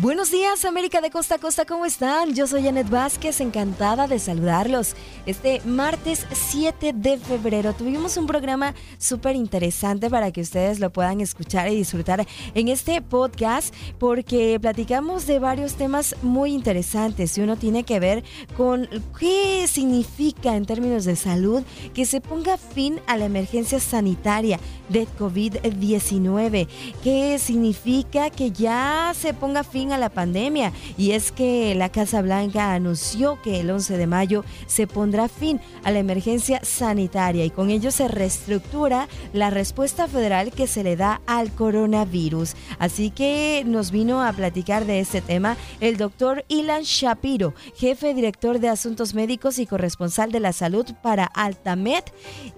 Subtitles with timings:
[0.00, 2.32] Buenos días, América de Costa a Costa, ¿cómo están?
[2.32, 4.94] Yo soy Janet Vázquez, encantada de saludarlos.
[5.26, 11.20] Este martes 7 de febrero tuvimos un programa súper interesante para que ustedes lo puedan
[11.20, 17.56] escuchar y disfrutar en este podcast, porque platicamos de varios temas muy interesantes y uno
[17.56, 18.22] tiene que ver
[18.56, 18.88] con
[19.18, 24.60] qué significa en términos de salud que se ponga fin a la emergencia sanitaria
[24.90, 26.68] de COVID-19,
[27.02, 32.22] qué significa que ya se ponga fin a la pandemia y es que la Casa
[32.22, 37.50] Blanca anunció que el 11 de mayo se pondrá fin a la emergencia sanitaria y
[37.50, 42.54] con ello se reestructura la respuesta federal que se le da al coronavirus.
[42.78, 48.58] Así que nos vino a platicar de este tema el doctor Ilan Shapiro, jefe director
[48.58, 52.04] de asuntos médicos y corresponsal de la salud para Altamed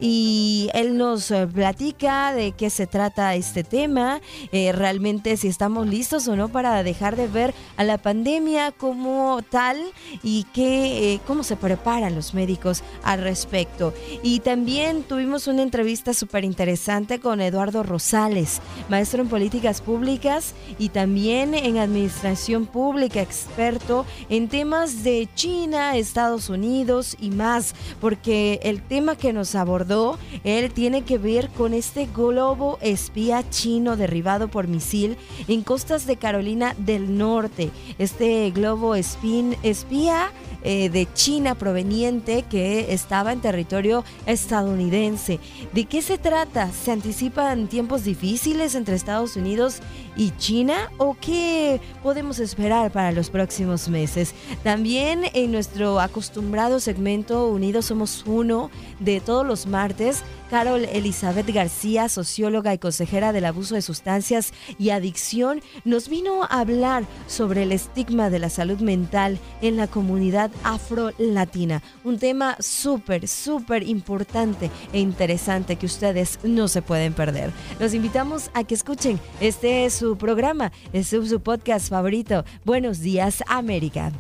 [0.01, 4.21] y él nos eh, platica de qué se trata este tema,
[4.53, 9.41] eh, realmente si estamos listos o no para dejar de ver a la pandemia como
[9.49, 9.79] tal
[10.23, 13.93] y que, eh, cómo se preparan los médicos al respecto.
[14.23, 20.91] Y también tuvimos una entrevista súper interesante con Eduardo Rosales, maestro en políticas públicas y
[20.91, 28.83] también en administración pública, experto en temas de China, Estados Unidos y más, porque el
[28.83, 34.69] tema que nos abordó, él tiene que ver con este globo espía chino derribado por
[34.69, 35.17] misil
[35.49, 37.71] en costas de Carolina del Norte.
[37.99, 40.31] Este globo espía
[40.63, 45.41] eh, de China proveniente que estaba en territorio estadounidense.
[45.73, 46.71] ¿De qué se trata?
[46.73, 49.81] ¿Se anticipan tiempos difíciles entre Estados Unidos
[50.21, 54.35] y China o qué podemos esperar para los próximos meses?
[54.63, 62.11] También en nuestro acostumbrado segmento Unidos Somos Uno de todos los martes, Carol Elizabeth García,
[62.11, 67.73] socióloga y consejera del abuso de sustancias y adicción, nos vino a hablar sobre el
[67.73, 71.83] estigma de la salud mental en la comunidad afro-latina.
[72.05, 77.53] Un tema súper, súper importante e interesante que ustedes no se pueden perder.
[77.79, 79.19] Los invitamos a que escuchen.
[79.41, 82.45] Este es su programa, este es su podcast favorito.
[82.65, 84.13] Buenos días, América.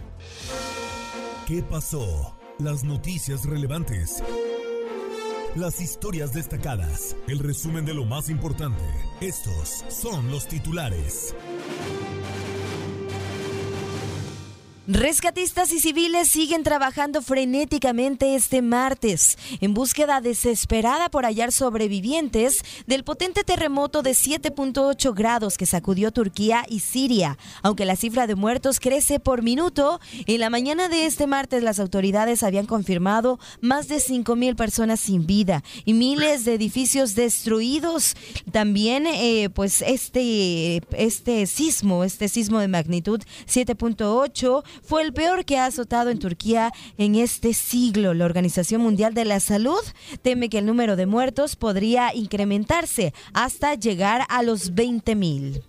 [1.47, 2.37] ¿Qué pasó?
[2.59, 4.23] Las noticias relevantes
[5.57, 8.83] las historias destacadas, el resumen de lo más importante.
[9.21, 11.35] Estos son los titulares.
[14.93, 23.05] Rescatistas y civiles siguen trabajando frenéticamente este martes en búsqueda desesperada por hallar sobrevivientes del
[23.05, 27.39] potente terremoto de 7.8 grados que sacudió Turquía y Siria.
[27.63, 31.79] Aunque la cifra de muertos crece por minuto, en la mañana de este martes las
[31.79, 38.17] autoridades habían confirmado más de 5.000 personas sin vida y miles de edificios destruidos.
[38.51, 45.59] También, eh, pues este, este sismo, este sismo de magnitud 7.8 fue el peor que
[45.59, 48.15] ha azotado en Turquía en este siglo.
[48.15, 49.81] La Organización Mundial de la Salud
[50.23, 55.63] teme que el número de muertos podría incrementarse hasta llegar a los 20 mil.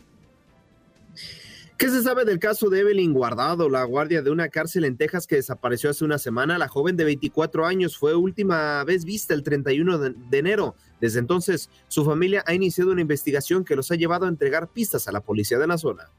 [1.82, 5.26] ¿Qué se sabe del caso de Evelyn Guardado, la guardia de una cárcel en Texas
[5.26, 6.60] que desapareció hace una semana?
[6.60, 10.76] La joven de 24 años fue última vez vista el 31 de enero.
[11.00, 15.08] Desde entonces, su familia ha iniciado una investigación que los ha llevado a entregar pistas
[15.08, 16.12] a la policía de la zona.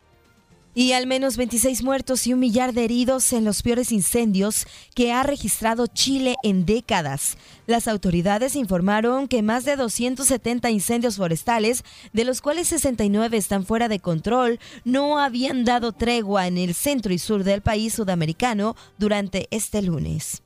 [0.74, 5.12] Y al menos 26 muertos y un millar de heridos en los peores incendios que
[5.12, 7.36] ha registrado Chile en décadas.
[7.66, 11.84] Las autoridades informaron que más de 270 incendios forestales,
[12.14, 17.12] de los cuales 69 están fuera de control, no habían dado tregua en el centro
[17.12, 20.42] y sur del país sudamericano durante este lunes.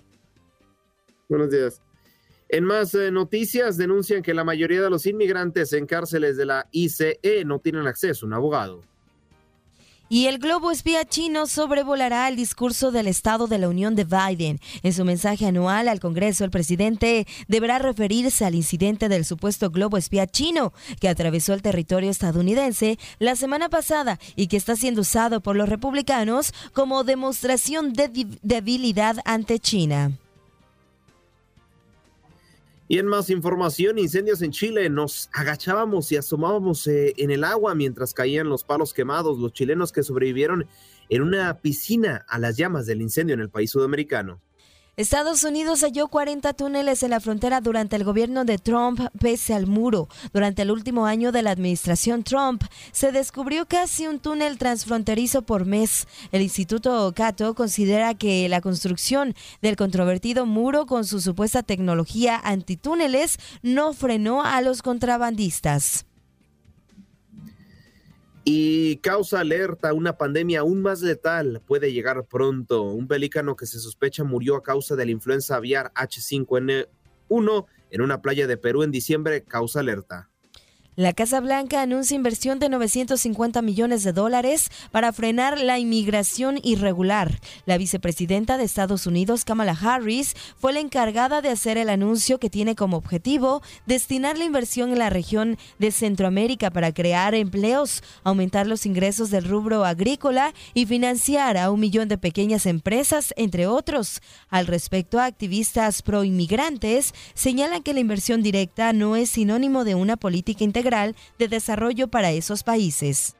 [1.28, 1.80] Buenos días.
[2.48, 6.68] En más eh, noticias, denuncian que la mayoría de los inmigrantes en cárceles de la
[6.70, 8.82] ICE no tienen acceso a un abogado.
[10.08, 14.60] Y el globo espía chino sobrevolará el discurso del Estado de la Unión de Biden.
[14.84, 19.96] En su mensaje anual al Congreso, el presidente deberá referirse al incidente del supuesto globo
[19.96, 25.40] espía chino que atravesó el territorio estadounidense la semana pasada y que está siendo usado
[25.40, 30.12] por los republicanos como demostración de debilidad ante China.
[32.88, 37.74] Y en más información, incendios en Chile, nos agachábamos y asomábamos eh, en el agua
[37.74, 40.66] mientras caían los palos quemados, los chilenos que sobrevivieron
[41.08, 44.40] en una piscina a las llamas del incendio en el país sudamericano.
[44.98, 49.66] Estados Unidos halló 40 túneles en la frontera durante el gobierno de Trump pese al
[49.66, 50.08] muro.
[50.32, 55.66] Durante el último año de la administración Trump se descubrió casi un túnel transfronterizo por
[55.66, 56.08] mes.
[56.32, 63.36] El Instituto Cato considera que la construcción del controvertido muro con su supuesta tecnología antitúneles
[63.60, 66.06] no frenó a los contrabandistas
[68.48, 72.82] y causa alerta, una pandemia aún más letal puede llegar pronto.
[72.84, 78.22] Un pelícano que se sospecha murió a causa de la influenza aviar H5N1 en una
[78.22, 80.30] playa de Perú en diciembre causa alerta.
[80.98, 87.38] La Casa Blanca anuncia inversión de 950 millones de dólares para frenar la inmigración irregular.
[87.66, 92.48] La vicepresidenta de Estados Unidos, Kamala Harris, fue la encargada de hacer el anuncio que
[92.48, 98.66] tiene como objetivo destinar la inversión en la región de Centroamérica para crear empleos, aumentar
[98.66, 104.22] los ingresos del rubro agrícola y financiar a un millón de pequeñas empresas, entre otros.
[104.48, 110.16] Al respecto, activistas pro inmigrantes señalan que la inversión directa no es sinónimo de una
[110.16, 110.85] política integral
[111.38, 113.36] de desarrollo para esos países.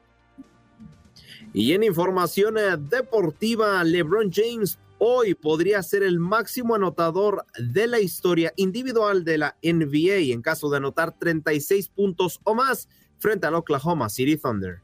[1.53, 7.99] Y en información eh, deportiva, LeBron James hoy podría ser el máximo anotador de la
[7.99, 12.89] historia individual de la NBA en caso de anotar 36 puntos o más
[13.19, 14.81] frente al Oklahoma City Thunder.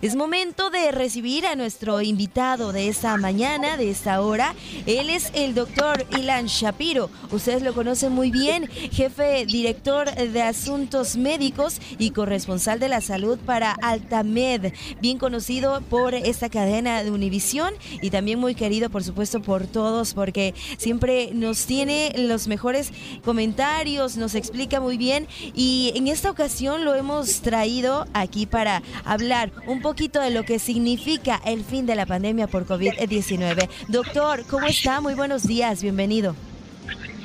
[0.00, 4.54] Es momento de recibir a nuestro invitado de esta mañana, de esta hora.
[4.86, 7.10] Él es el doctor Ilan Shapiro.
[7.32, 13.40] Ustedes lo conocen muy bien, jefe director de asuntos médicos y corresponsal de la salud
[13.44, 19.42] para Altamed, bien conocido por esta cadena de Univisión y también muy querido, por supuesto,
[19.42, 22.92] por todos, porque siempre nos tiene los mejores
[23.24, 29.50] comentarios, nos explica muy bien y en esta ocasión lo hemos traído aquí para hablar
[29.66, 33.70] un poco poquito de lo que significa el fin de la pandemia por COVID-19.
[33.88, 35.00] Doctor, ¿cómo está?
[35.00, 36.36] Muy buenos días, bienvenido.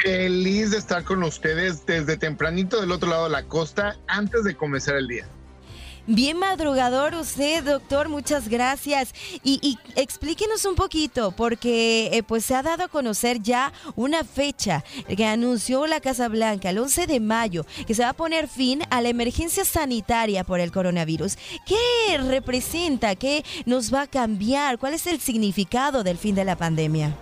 [0.02, 4.56] Feliz de estar con ustedes desde tempranito del otro lado de la costa antes de
[4.56, 5.28] comenzar el día.
[6.06, 9.14] Bien madrugador usted, doctor, muchas gracias.
[9.42, 14.84] Y, explíquenos un poquito, porque eh, pues se ha dado a conocer ya una fecha
[15.08, 18.82] que anunció la Casa Blanca el 11 de mayo, que se va a poner fin
[18.90, 21.38] a la emergencia sanitaria por el coronavirus.
[21.66, 23.16] ¿Qué representa?
[23.16, 24.80] ¿Qué nos va a cambiar?
[24.80, 27.16] ¿Cuál es el significado del fin de la pandemia?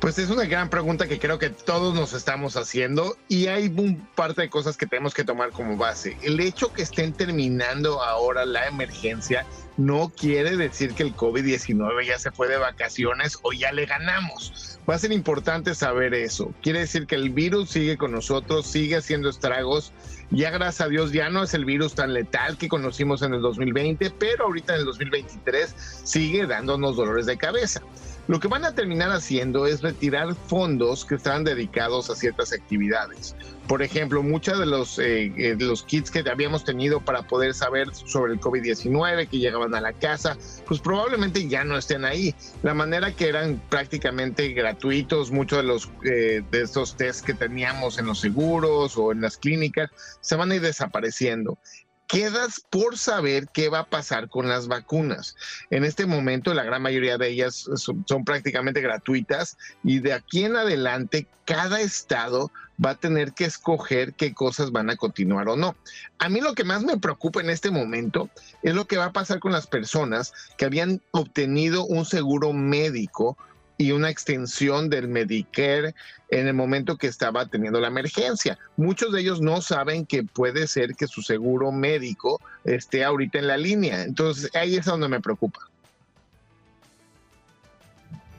[0.00, 4.06] Pues es una gran pregunta que creo que todos nos estamos haciendo y hay un
[4.14, 6.18] parte de cosas que tenemos que tomar como base.
[6.22, 9.46] El hecho que estén terminando ahora la emergencia
[9.76, 14.78] no quiere decir que el COVID-19 ya se fue de vacaciones o ya le ganamos.
[14.88, 16.52] Va a ser importante saber eso.
[16.62, 19.92] Quiere decir que el virus sigue con nosotros, sigue haciendo estragos.
[20.30, 23.40] Ya gracias a Dios ya no es el virus tan letal que conocimos en el
[23.40, 27.80] 2020, pero ahorita en el 2023 sigue dándonos dolores de cabeza.
[28.26, 33.36] Lo que van a terminar haciendo es retirar fondos que estaban dedicados a ciertas actividades.
[33.68, 37.94] Por ejemplo, muchos de los, eh, eh, los kits que habíamos tenido para poder saber
[37.94, 42.34] sobre el COVID-19 que llegaban a la casa, pues probablemente ya no estén ahí.
[42.62, 47.98] La manera que eran prácticamente gratuitos, muchos de los eh, de estos test que teníamos
[47.98, 49.90] en los seguros o en las clínicas,
[50.20, 51.58] se van a ir desapareciendo
[52.06, 55.36] quedas por saber qué va a pasar con las vacunas.
[55.70, 60.56] En este momento la gran mayoría de ellas son, prácticamente gratuitas y de aquí en
[60.56, 62.50] adelante cada estado
[62.84, 65.76] va a tener que escoger qué cosas van a continuar o no.
[66.18, 68.28] A mí lo que más me preocupa en este momento
[68.62, 73.36] es lo que va a pasar con las personas que habían obtenido un seguro médico
[73.76, 75.94] y una extensión del Medicare
[76.30, 78.58] en el momento que estaba teniendo la emergencia.
[78.76, 83.48] Muchos de ellos no saben que puede ser que su seguro médico esté ahorita en
[83.48, 84.02] la línea.
[84.02, 85.60] Entonces ahí es donde me preocupa.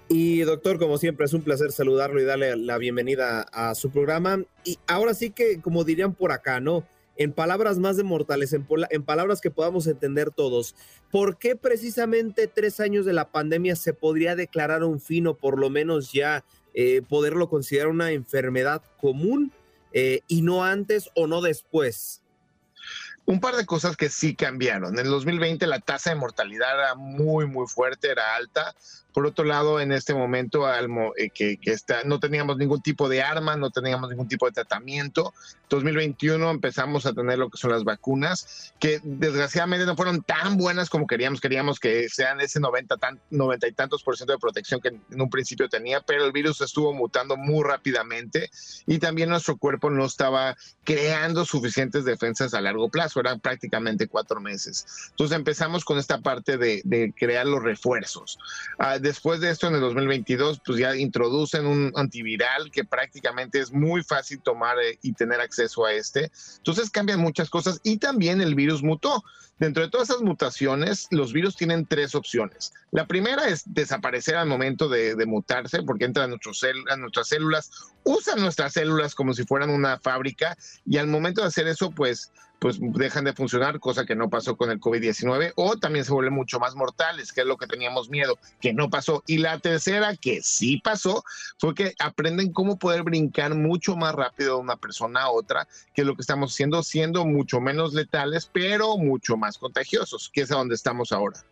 [0.08, 4.40] Y doctor, como siempre, es un placer saludarlo y darle la bienvenida a su programa.
[4.64, 6.84] Y ahora sí que, como dirían por acá, ¿no?
[7.18, 10.76] En palabras más de mortales, en, en, palabras que podamos entender todos,
[11.12, 15.60] ¿por qué precisamente tres años de la pandemia se podría declarar un fin o por
[15.60, 16.44] lo menos ya
[16.74, 19.52] eh, poderlo considerar una enfermedad común
[19.94, 22.22] eh, y no antes o no después?
[23.26, 24.94] un par de cosas que sí cambiaron.
[24.94, 28.76] En el 2020 la tasa de mortalidad era muy, muy fuerte, era alta.
[29.16, 30.66] Por otro lado, en este momento
[31.16, 35.34] eh, que, está, no teníamos ningún tipo de arma, no teníamos ningún tipo de tratamiento.
[35.70, 40.90] 2021 empezamos a tener lo que son las vacunas, que desgraciadamente no fueron tan buenas
[40.90, 41.40] como queríamos.
[41.40, 45.22] Queríamos que sean ese 90, tan, 90 y tantos por ciento de protección que en
[45.22, 48.50] un principio tenía, pero el virus estuvo mutando muy rápidamente
[48.86, 53.22] y también nuestro cuerpo no estaba creando suficientes defensas a largo plazo.
[53.22, 54.86] Eran prácticamente cuatro meses.
[55.12, 58.38] Entonces empezamos con esta parte de, crear los refuerzos.
[58.78, 63.72] Ah, después de esto, en el 2022, pues ya introducen un antiviral que prácticamente es
[63.72, 66.32] muy fácil tomar eh, y tener acceso a este.
[66.58, 69.24] Entonces cambian muchas cosas y también el virus mutó.
[69.60, 72.74] Dentro de todas esas mutaciones, los virus tienen tres opciones.
[72.92, 77.72] La primera es desaparecer al momento de, mutarse, porque entra a, a nuestras células,
[78.04, 82.34] usan nuestras células como si fueran una fábrica, y al momento de hacer eso, pues
[82.66, 86.34] pues dejan de funcionar, cosa que no pasó con el COVID-19, o también se vuelven
[86.34, 89.22] mucho más mortales, que es lo que teníamos miedo, que no pasó.
[89.28, 91.24] Y la tercera, que sí pasó,
[91.60, 96.02] fue que aprenden cómo poder brincar mucho más rápido de una persona a otra, que
[96.02, 100.52] es lo que estamos haciendo, siendo mucho menos letales, pero mucho más contagiosos, que es
[100.52, 101.46] a donde estamos ahora.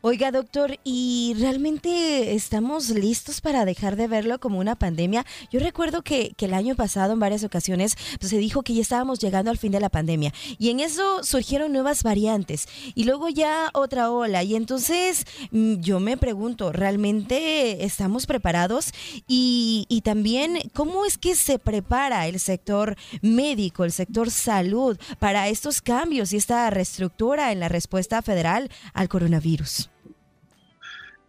[0.00, 5.26] Oiga, doctor, ¿y realmente estamos listos para dejar de verlo como una pandemia?
[5.50, 9.18] Yo recuerdo que, el año pasado en varias ocasiones pues, se dijo que ya estábamos
[9.18, 13.70] llegando al fin de la pandemia y en eso surgieron nuevas variantes y luego ya
[13.74, 18.92] otra ola y entonces mm, yo me pregunto, ¿realmente estamos preparados?
[19.26, 25.48] Y, y también, ¿cómo es que se prepara el sector médico, el sector salud para
[25.48, 29.87] estos cambios y esta reestructura en la respuesta federal al coronavirus?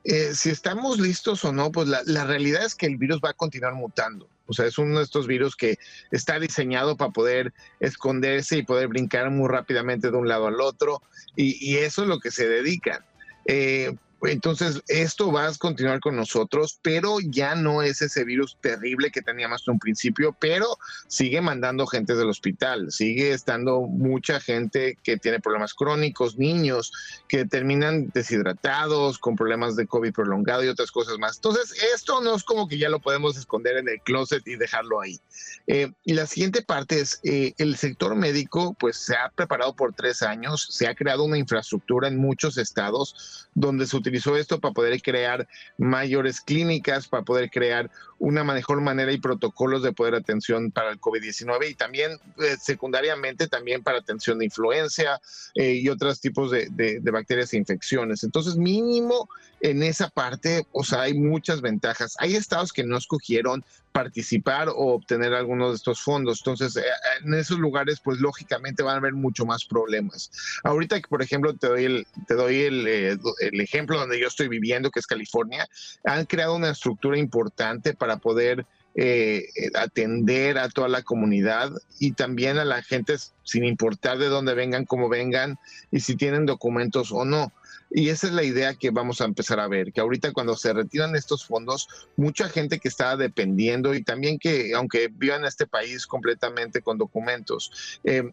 [0.03, 3.33] Eh, si estamos listos o no, pues la, realidad es que el virus va a
[3.33, 4.29] continuar mutando.
[4.47, 5.77] O sea, es uno de estos virus que
[6.11, 11.01] está diseñado para poder esconderse y poder brincar muy rápidamente de un lado al otro.
[11.35, 13.05] Y, eso es lo que se dedican.
[13.45, 19.11] Eh, entonces, esto va a continuar con nosotros, pero ya no es ese virus terrible
[19.11, 24.97] que teníamos en un principio, pero sigue mandando gente del hospital, sigue estando mucha gente
[25.03, 26.91] que tiene problemas crónicos, niños
[27.27, 31.37] que terminan deshidratados, con problemas de COVID prolongado y otras cosas más.
[31.37, 34.99] Entonces, esto no es como que ya lo podemos esconder en el closet y dejarlo
[34.99, 35.19] ahí.
[35.67, 39.93] Eh, y la siguiente parte es, eh, el sector médico, pues se ha preparado por
[39.93, 44.59] tres años, se ha creado una infraestructura en muchos estados donde se utiliza utilizó esto
[44.59, 45.47] para poder crear
[45.77, 47.89] mayores clínicas, para poder crear
[48.19, 53.47] una mejor manera y protocolos de poder atención para el COVID-19 y también eh, secundariamente
[53.47, 55.19] también para atención de influencia
[55.55, 58.23] eh, y otros tipos de, bacterias e infecciones.
[58.23, 59.29] Entonces, mínimo
[59.61, 62.15] en esa parte, o sea, hay muchas ventajas.
[62.19, 66.39] Hay estados que no escogieron participar o obtener algunos de estos fondos.
[66.41, 66.83] Entonces, eh,
[67.25, 70.31] en esos lugares, pues lógicamente van a haber mucho más problemas.
[70.63, 74.91] Ahorita, por ejemplo, te doy el, te doy el, el ejemplo donde yo estoy viviendo,
[74.91, 75.67] que es California,
[76.05, 82.57] han creado una estructura importante para poder eh, atender a toda la comunidad y también
[82.57, 85.57] a la gente sin importar de dónde vengan, cómo vengan
[85.91, 87.53] y si tienen documentos o no.
[87.91, 90.73] Y esa es la idea que vamos a empezar a ver, que ahorita cuando se
[90.73, 91.87] retiran estos fondos,
[92.17, 96.97] mucha gente que está dependiendo y también que aunque vivan en este país completamente con
[96.97, 98.29] documentos, eh,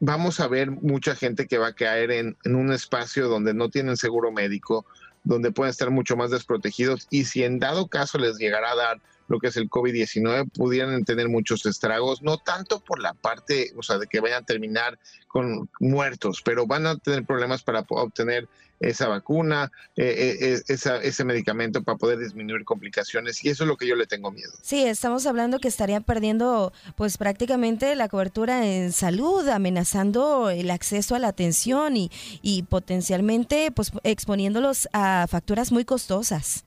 [0.00, 3.96] vamos a ver mucha gente que va a caer en, un espacio donde no tienen
[3.96, 4.86] seguro médico,
[5.24, 9.00] donde pueden estar mucho más desprotegidos y si en dado caso les llegará a dar
[9.30, 13.82] lo que es el COVID-19, pudieran tener muchos estragos, no tanto por la parte, o
[13.82, 18.48] sea, de que vayan a terminar con muertos, pero van a tener problemas para obtener
[18.80, 23.76] esa vacuna, eh, eh, eh, ese medicamento para poder disminuir complicaciones y eso es lo
[23.76, 24.50] que yo le tengo miedo.
[24.62, 31.14] Sí, estamos hablando que estarían perdiendo pues prácticamente la cobertura en salud, amenazando el acceso
[31.14, 32.10] a la atención y,
[32.42, 36.64] y potencialmente pues exponiéndolos a facturas muy costosas.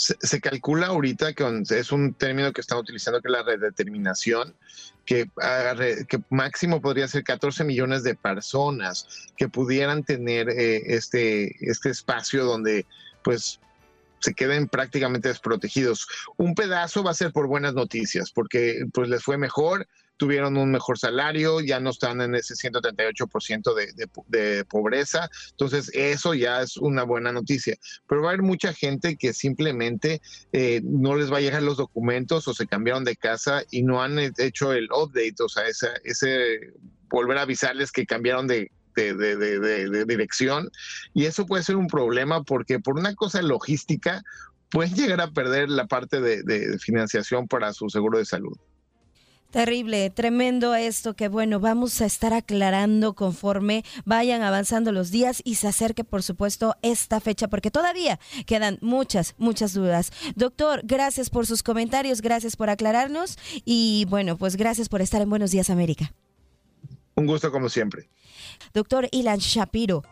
[0.00, 4.54] Se, calcula ahorita que es un término que están utilizando que es la redeterminación,
[5.04, 5.28] que,
[6.08, 12.46] que máximo podría ser 14 millones de personas que pudieran tener eh, este, este espacio
[12.46, 12.86] donde
[13.22, 13.60] pues
[14.20, 16.06] se queden prácticamente desprotegidos.
[16.38, 19.86] Un pedazo va a ser por buenas noticias, porque pues les fue mejor,
[20.20, 25.30] tuvieron un mejor salario, ya no están en ese 138% de, de, de pobreza.
[25.52, 27.78] Entonces, eso ya es una buena noticia.
[28.06, 30.20] Pero va a haber mucha gente que simplemente
[30.52, 34.02] eh, no les va a llegar los documentos o se cambiaron de casa y no
[34.02, 36.74] han hecho el update, o sea, ese, ese
[37.08, 40.70] volver a avisarles que cambiaron de, de, de, de, dirección.
[41.14, 44.22] Y eso puede ser un problema porque por una cosa logística
[44.70, 48.58] pueden llegar a perder la parte de financiación para su seguro de salud.
[49.50, 55.56] Terrible, tremendo esto que bueno, vamos a estar aclarando conforme vayan avanzando los días y
[55.56, 60.12] se acerque por supuesto esta fecha porque todavía quedan muchas, muchas dudas.
[60.36, 65.30] Doctor, gracias por sus comentarios, gracias por aclararnos y bueno, pues gracias por estar en
[65.30, 66.12] Buenos Días América.
[67.16, 68.08] Un gusto como siempre.
[68.72, 70.04] Doctor Ilan Shapiro.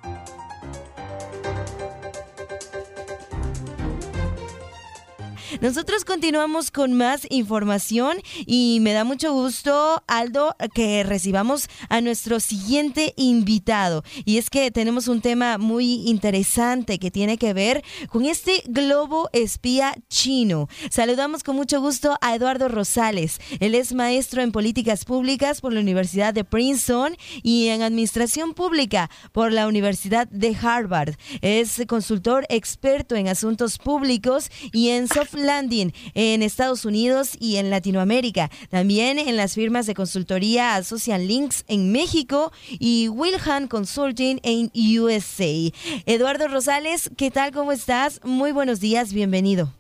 [5.61, 12.39] Nosotros continuamos con más información y me da mucho gusto, Aldo, que recibamos a nuestro
[12.39, 14.05] siguiente invitado.
[14.25, 19.31] Y es que tenemos un tema muy interesante que tiene que ver con este globo
[19.33, 20.69] espía chino.
[20.91, 23.41] Saludamos con mucho gusto a Eduardo Rosales.
[23.59, 29.11] Él es maestro en políticas públicas por la Universidad de Princeton y en administración pública
[29.33, 31.17] por la Universidad de Harvard.
[31.41, 37.71] Es consultor experto en asuntos públicos y en soft landing en Estados Unidos y en
[37.71, 38.51] Latinoamérica.
[38.69, 45.73] También en las firmas de consultoría Social Links en México y Wilhan Consulting en USA.
[46.05, 47.53] Eduardo Rosales, ¿qué tal?
[47.53, 48.21] ¿Cómo estás?
[48.25, 49.73] Muy buenos días, bienvenido.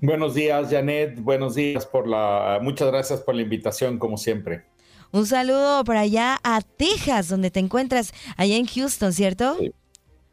[0.00, 1.20] Buenos días, Janet.
[1.20, 2.58] Buenos días por la.
[2.62, 4.64] Muchas gracias por la invitación, como siempre.
[5.12, 9.56] Un saludo para allá a Texas, donde te encuentras, allá en Houston, ¿cierto?
[9.58, 9.72] Sí.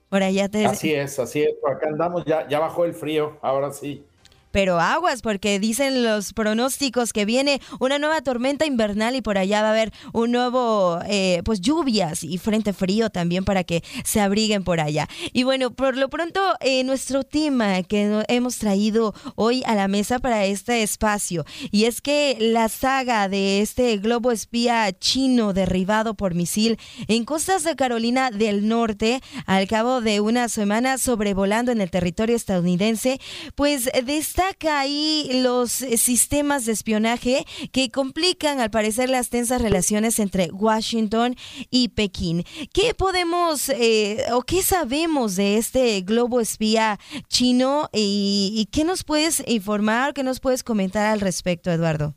[0.09, 0.65] Por allá te...
[0.65, 1.53] Así es, así es.
[1.65, 4.05] Acá andamos, ya, ya bajó el frío, ahora sí.
[4.51, 9.61] Pero aguas, porque dicen los pronósticos que viene una nueva tormenta invernal y por allá
[9.61, 14.21] va a haber un nuevo, eh, pues lluvias y frente frío también para que se
[14.21, 15.07] abriguen por allá.
[15.33, 20.19] Y bueno, por lo pronto, eh, nuestro tema que hemos traído hoy a la mesa
[20.19, 26.33] para este espacio, y es que la saga de este globo espía chino derribado por
[26.33, 26.77] misil
[27.07, 32.35] en costas de Carolina del Norte, al cabo de una semana sobrevolando en el territorio
[32.35, 33.19] estadounidense,
[33.55, 39.29] pues de esta destaca ahí los eh, sistemas de espionaje que complican al parecer las
[39.29, 41.35] tensas relaciones entre Washington
[41.69, 42.45] y Pekín.
[42.73, 49.43] ¿Qué podemos eh, o qué sabemos de este globo espía chino y, qué nos puedes
[49.45, 52.15] informar, qué nos puedes comentar al respecto, Eduardo?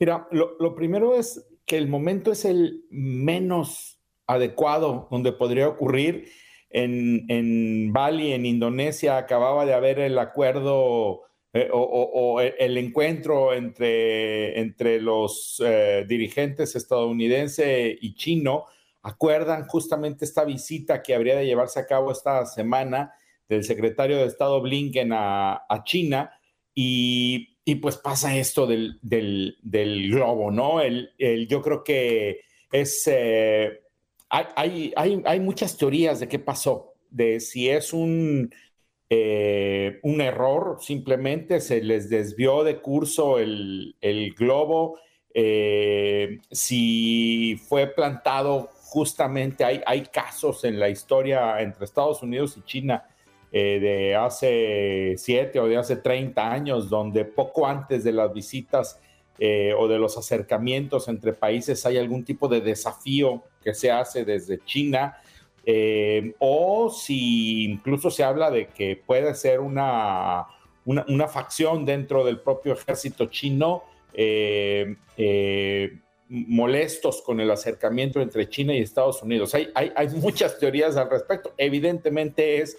[0.00, 6.28] Mira, lo, lo primero es que el momento es el menos adecuado donde podría ocurrir
[6.70, 15.00] en, Bali, en Indonesia, acababa de haber el acuerdo eh, o, el encuentro entre, entre
[15.00, 18.66] los eh, dirigentes estadounidense y chino,
[19.02, 23.14] acuerdan justamente esta visita que habría de llevarse a cabo esta semana
[23.48, 26.32] del secretario de Estado Blinken a, China
[26.74, 28.98] y, pues pasa esto del,
[30.10, 30.80] globo, ¿no?
[30.80, 31.14] El,
[31.48, 33.04] yo creo que es...
[33.06, 33.85] Eh,
[34.56, 34.92] hay,
[35.24, 38.52] hay, muchas teorías de qué pasó, de si es un,
[39.08, 43.94] eh, un error, simplemente se les desvió de curso el,
[44.36, 44.98] globo,
[45.32, 52.62] eh, si fue plantado justamente, hay, hay casos en la historia entre Estados Unidos y
[52.62, 53.04] China
[53.52, 59.00] eh, de hace siete o de hace 30 años, donde poco antes de las visitas
[59.38, 64.60] o de los acercamientos entre países hay algún tipo de desafío que se hace desde
[64.64, 65.16] China,
[65.64, 70.46] eh, o si incluso se habla de que puede ser una,
[70.84, 73.82] una, facción dentro del propio ejército chino,
[74.14, 75.98] eh, eh,
[76.28, 79.52] molestos con el acercamiento entre China y Estados Unidos.
[79.56, 81.52] Hay, hay, hay, muchas teorías al respecto.
[81.58, 82.78] Evidentemente es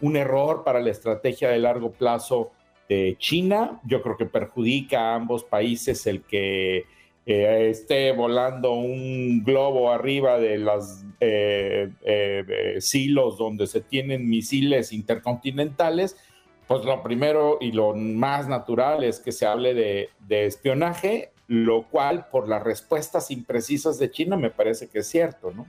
[0.00, 2.52] un error para la estrategia de largo plazo
[2.88, 3.80] de China.
[3.84, 6.84] Yo creo que perjudica a ambos países el que
[7.28, 16.16] esté volando un globo arriba de los eh, eh, silos donde se tienen misiles intercontinentales,
[16.66, 21.88] pues lo primero y lo más natural es que se hable de, de espionaje, lo
[21.88, 25.66] cual por las respuestas imprecisas de China me parece que es cierto, ¿no?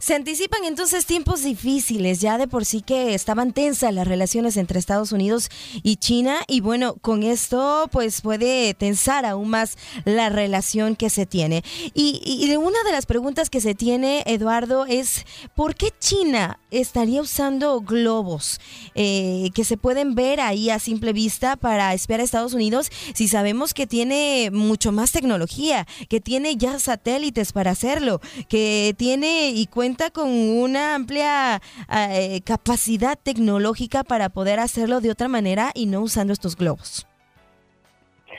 [0.00, 4.78] Se anticipan entonces tiempos difíciles, ya de por sí que estaban tensas las relaciones entre
[4.78, 5.50] Estados Unidos
[5.82, 11.26] y China y bueno, con esto pues puede tensar aún más la relación que se
[11.26, 11.62] tiene.
[11.94, 17.80] Y, una de las preguntas que se tiene, Eduardo, es ¿por qué China estaría usando
[17.80, 18.60] globos
[18.94, 23.28] eh, que se pueden ver ahí a simple vista para espiar a Estados Unidos si
[23.28, 30.10] sabemos que tiene mucho más tecnología, que tiene ya satélites para hacerlo, que tiene cuenta
[30.10, 31.60] con una amplia
[31.92, 37.06] eh, capacidad tecnológica para poder hacerlo de otra manera y no usando estos globos.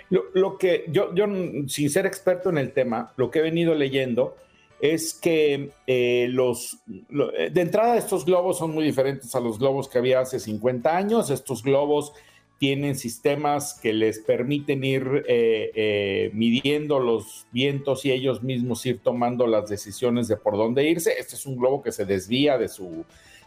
[0.09, 1.25] Lo, que yo, yo,
[1.67, 4.35] sin ser experto en el tema, lo que he venido leyendo
[4.79, 9.97] es que eh, los, de entrada estos globos son muy diferentes a los globos que
[9.97, 11.29] había hace 50 años.
[11.29, 12.13] Estos globos
[12.57, 19.01] tienen sistemas que les permiten ir eh, eh, midiendo los vientos y ellos mismos ir
[19.01, 21.13] tomando las decisiones de por dónde irse.
[21.19, 23.05] Este es un globo que se desvía de su,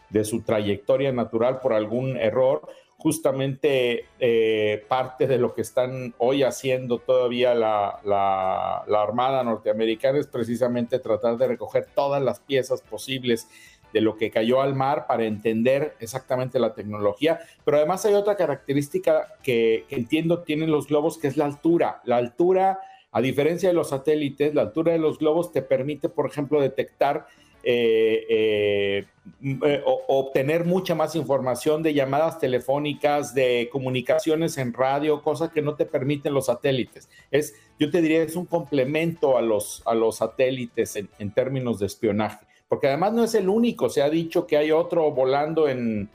[0.09, 2.67] de su trayectoria natural por algún error.
[2.97, 10.27] Justamente eh, parte de lo que están hoy haciendo todavía la, la Armada norteamericana es
[10.27, 13.47] precisamente tratar de recoger todas las piezas posibles
[13.93, 17.39] de lo que cayó al mar para entender exactamente la tecnología.
[17.65, 22.01] Pero además hay otra característica que, entiendo tienen los globos, que es la altura.
[22.05, 22.79] La altura,
[23.11, 27.27] a diferencia de los satélites, la altura de los globos te permite, por ejemplo, detectar
[27.61, 29.05] eh, eh,
[29.43, 35.75] eh, obtener mucha más información de llamadas telefónicas, de comunicaciones en radio, cosas que no
[35.75, 37.09] te permiten los satélites.
[37.31, 41.87] Es, yo te diría, es un complemento a los, a los satélites en términos de
[41.87, 46.09] espionaje porque además no es el único, se ha dicho que hay otro volando en,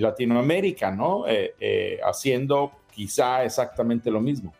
[0.00, 1.26] Latinoamérica, ¿no?
[1.26, 4.54] Eh, eh, haciendo quizá exactamente lo mismo.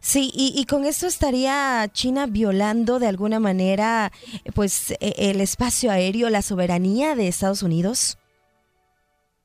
[0.00, 4.12] Sí, y, con esto estaría China violando de alguna manera,
[4.54, 8.18] pues, e, el espacio aéreo, la soberanía de Estados Unidos.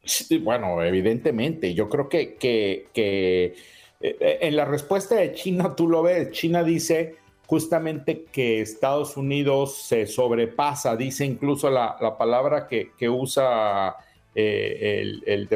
[0.03, 3.55] Sí, bueno, evidentemente, yo creo que, que, que
[4.01, 7.15] eh, en la respuesta de China, tú lo ves, China dice
[7.51, 13.97] justamente que Estados Unidos se sobrepasa, dice incluso la, palabra que, usa
[14.33, 15.49] eh, el,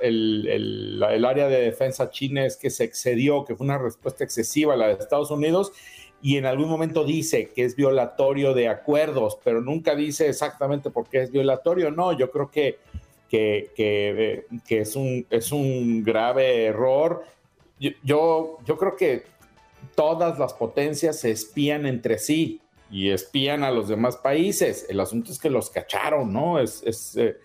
[0.00, 4.78] el, área de defensa china es que se excedió, que fue una respuesta excesiva a
[4.78, 5.72] la de Estados Unidos,
[6.22, 11.06] y en algún momento dice que es violatorio de acuerdos, pero nunca dice exactamente por
[11.06, 11.90] qué es violatorio.
[11.90, 12.78] No, yo creo que,
[13.28, 17.26] que, que, eh, es, un, es un grave error.
[17.78, 19.31] yo, yo creo que
[19.94, 24.86] todas las potencias se espían entre sí y espían a los demás países.
[24.88, 26.58] El asunto es que los cacharon, ¿no?
[26.58, 26.82] Es,
[27.16, 27.36] eh,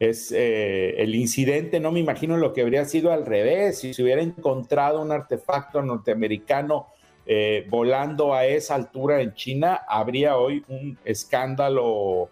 [0.00, 4.22] eh, el incidente, no me imagino lo que habría sido al revés, si se hubiera
[4.22, 6.88] encontrado un artefacto norteamericano
[7.26, 12.28] eh, volando a esa altura en China, habría hoy un escándalo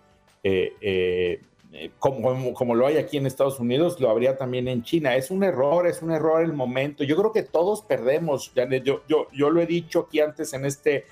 [1.99, 5.17] como, como, lo hay aquí en Estados Unidos, lo habría también en China.
[5.17, 7.03] Es un error, es un error el momento.
[7.03, 8.85] Yo creo que todos perdemos, Janet.
[8.85, 11.07] Yo, yo, yo lo he dicho aquí antes en este,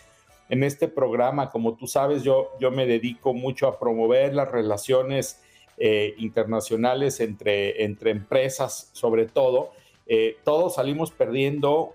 [0.51, 1.51] en este programa.
[1.51, 5.41] Como tú sabes, yo, yo me dedico mucho a promover las relaciones
[5.79, 9.71] eh, internacionales entre, entre empresas, sobre todo.
[10.07, 11.95] Eh, todos salimos perdiendo.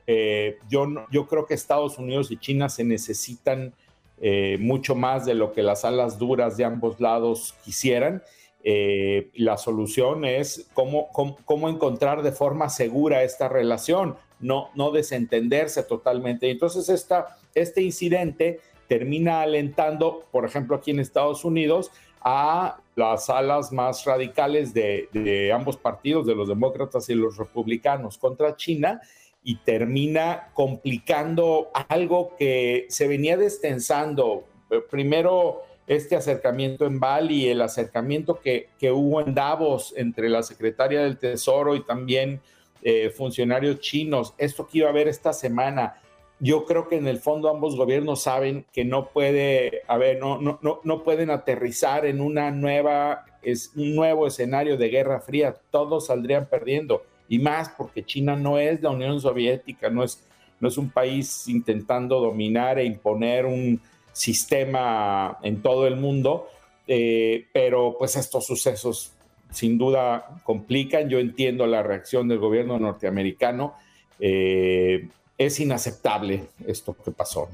[0.69, 3.73] yo, yo creo que Estados Unidos y China se necesitan
[4.60, 8.23] mucho más de lo que las alas duras de ambos lados quisieran
[8.67, 15.84] eh, la solución es cómo, cómo, encontrar de forma segura esta relación, no, no desentenderse
[15.84, 16.49] totalmente.
[16.49, 23.71] Entonces, esta, este incidente termina alentando, por ejemplo, aquí en Estados Unidos, a las alas
[23.71, 28.99] más radicales de, de ambos partidos, de los demócratas y los republicanos, contra China
[29.43, 34.45] y termina complicando algo que se venía destensando.
[34.89, 41.17] Primero, este acercamiento en Bali, el acercamiento que, hubo en Davos entre la secretaria del
[41.17, 42.41] Tesoro y también
[42.82, 45.95] eh, funcionarios chinos, esto que iba a haber esta semana,
[46.39, 50.41] yo creo que en el fondo ambos gobiernos saben que no puede, a ver, no,
[50.41, 55.56] no, no, no pueden aterrizar en una nueva, es un nuevo escenario de guerra fría,
[55.71, 60.24] todos saldrían perdiendo, y más porque China no es la Unión Soviética, no es,
[60.60, 63.80] no es un país intentando dominar e imponer un,
[64.15, 66.47] sistema en todo el mundo,
[66.88, 69.12] eh, pero pues estos sucesos
[69.51, 71.10] sin duda complican.
[71.10, 73.75] Yo entiendo la reacción del gobierno norteamericano.
[74.19, 77.49] Eh, es inaceptable esto que pasó.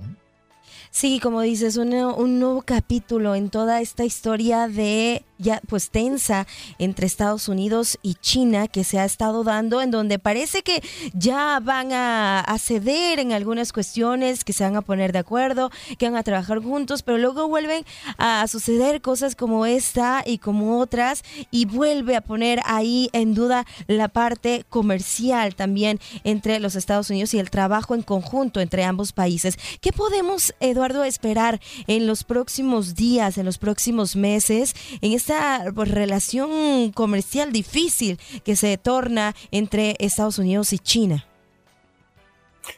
[0.91, 6.47] Sí, como dices, un, un nuevo capítulo en toda esta historia de ya pues tensa
[6.79, 10.81] entre Estados Unidos y China que se ha estado dando en donde parece que
[11.13, 16.05] ya van a, ceder en algunas cuestiones, que se van a poner de acuerdo, que
[16.05, 17.85] van a trabajar juntos, pero luego vuelven
[18.17, 23.65] a suceder cosas como esta y como otras y vuelve a poner ahí en duda
[23.87, 29.11] la parte comercial también entre los Estados Unidos y el trabajo en conjunto entre ambos
[29.11, 29.57] países.
[29.81, 35.30] ¿Qué podemos, Eduardo, esperar en los próximos días, en los próximos meses, en esta
[35.73, 41.25] pues, relación comercial difícil que se torna entre Estados Unidos y China.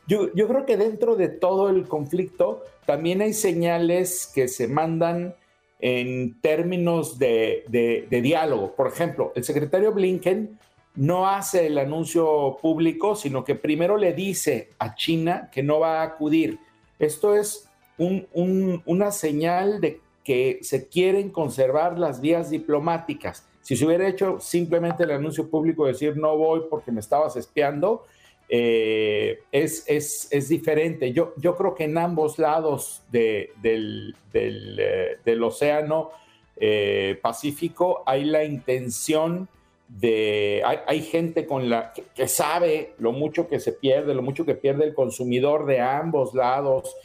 [0.07, 5.35] Yo, creo que dentro de todo el conflicto también hay señales que se mandan
[5.79, 8.73] en términos de, de, diálogo.
[8.75, 10.57] Por ejemplo, el secretario Blinken
[10.95, 16.01] no hace el anuncio público, sino que primero le dice a China que no va
[16.01, 16.59] a acudir.
[16.99, 23.47] Esto es una señal de que se quieren conservar las vías diplomáticas.
[23.61, 27.35] Si se hubiera hecho simplemente el anuncio público de decir no voy porque me estabas
[27.35, 28.05] espiando,
[28.49, 31.11] eh, es, es, diferente.
[31.13, 36.11] Yo, yo creo que en ambos lados del, del, eh, océano
[36.57, 39.47] eh, Pacífico hay la intención
[39.87, 44.55] de, hay, gente con la que, sabe lo mucho que se pierde, lo mucho que
[44.55, 46.95] pierde el consumidor de ambos lados,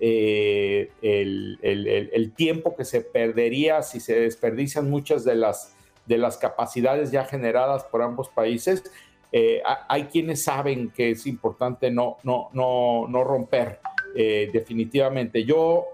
[0.00, 5.74] el, el, tiempo que se perdería si se desperdician muchas de las,
[6.06, 8.84] de las capacidades ya generadas por ambos países.
[9.30, 13.80] Eh, hay quienes saben que es importante no, no, no, no romper
[14.14, 15.44] eh, definitivamente.
[15.44, 15.86] Yo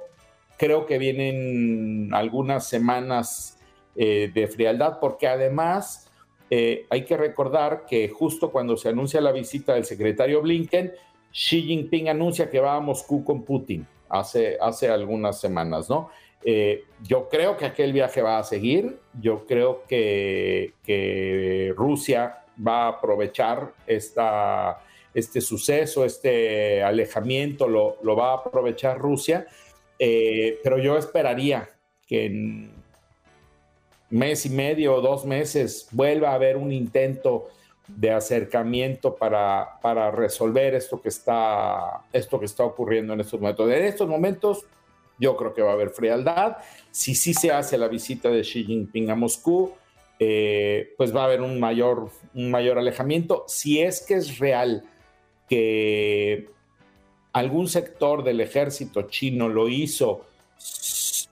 [0.57, 3.59] creo que vienen algunas semanas
[3.97, 6.11] eh, de frialdad porque además
[6.88, 10.93] hay que recordar que justo cuando se anuncia la visita del secretario Blinken,
[11.33, 16.11] Xi Jinping anuncia que va a Moscú con Putin hace, hace algunas semanas, ¿no?
[17.03, 22.88] yo creo que aquel viaje va a seguir, yo creo que, que Rusia va a
[22.88, 24.83] aprovechar esta,
[25.14, 29.47] este suceso, este alejamiento, lo, lo va a aprovechar Rusia,
[29.99, 31.71] eh, pero yo esperaría
[32.07, 32.73] que en
[34.11, 37.49] mes y medio o dos meses vuelva a haber un intento
[37.87, 43.70] de acercamiento para, para resolver esto que, está, esto que está ocurriendo en estos momentos.
[43.70, 44.64] En estos momentos
[45.18, 46.57] yo creo que va a haber frialdad.
[46.90, 49.73] Si sí se hace la visita de Xi Jinping a Moscú,
[50.18, 53.44] eh, pues va a haber un mayor, un mayor alejamiento.
[53.47, 54.85] Si es que es real
[55.49, 56.49] que
[57.33, 60.25] algún sector del ejército chino lo hizo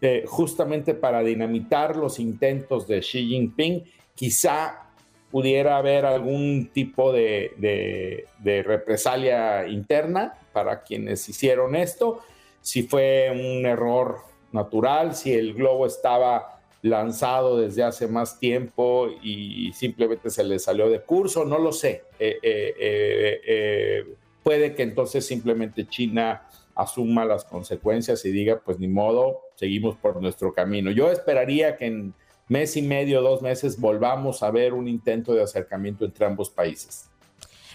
[0.00, 3.84] eh, justamente para dinamitar los intentos de Xi Jinping,
[4.14, 4.91] quizá
[5.32, 12.20] pudiera haber algún tipo de, represalia interna para quienes hicieron esto,
[12.60, 14.18] si fue un error
[14.52, 20.90] natural, si el globo estaba lanzado desde hace más tiempo y simplemente se le salió
[20.90, 22.04] de curso, no lo sé.
[22.18, 24.04] Eh, eh, eh,
[24.42, 30.20] puede que entonces simplemente China asuma las consecuencias y diga, pues ni modo, seguimos por
[30.20, 30.90] nuestro camino.
[30.90, 32.14] Yo esperaría que en
[32.52, 37.08] mes y medio, dos meses, volvamos a ver un intento de acercamiento entre ambos países.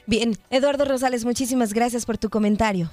[0.06, 2.88] Bien, Eduardo Rosales, muchísimas gracias por tu comentario.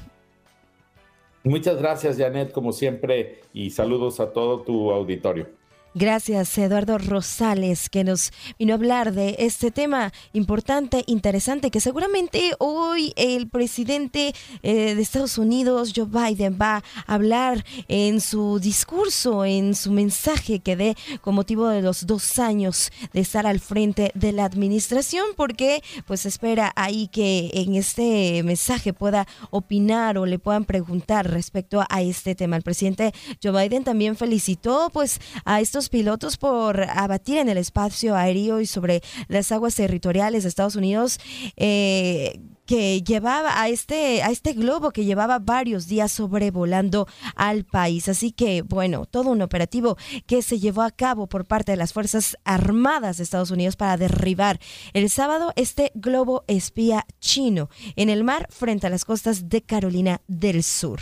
[1.45, 5.47] Muchas gracias, Janet, como siempre, y saludos a todo tu auditorio.
[5.97, 12.51] Gracias, Eduardo Rosales, que nos vino a hablar de este tema importante, interesante, que seguramente
[12.59, 19.45] hoy el presidente eh, de Estados Unidos, Joe Biden, va a hablar en su discurso,
[19.45, 24.11] en su mensaje que dé con motivo de los dos años de estar al frente
[24.17, 30.41] de la administración, porque pues espera ahí que en este mensaje pueda opinar o le
[30.41, 32.57] puedan preguntar respecto a este tema.
[32.57, 38.17] El presidente Joe Biden también felicitó pues a estos pilotos por abatir en el espacio
[38.17, 41.19] aéreo y sobre las aguas territoriales de Estados Unidos.
[41.57, 48.09] Eh, que llevaba a este, a este globo que llevaba varios días sobrevolando al país.
[48.09, 51.93] Así que, bueno, todo un operativo que se llevó a cabo por parte de las
[51.93, 54.61] Fuerzas Armadas de Estados Unidos para derribar
[54.93, 60.21] el sábado este globo espía chino en el mar frente a las costas de Carolina
[60.27, 61.01] del Sur.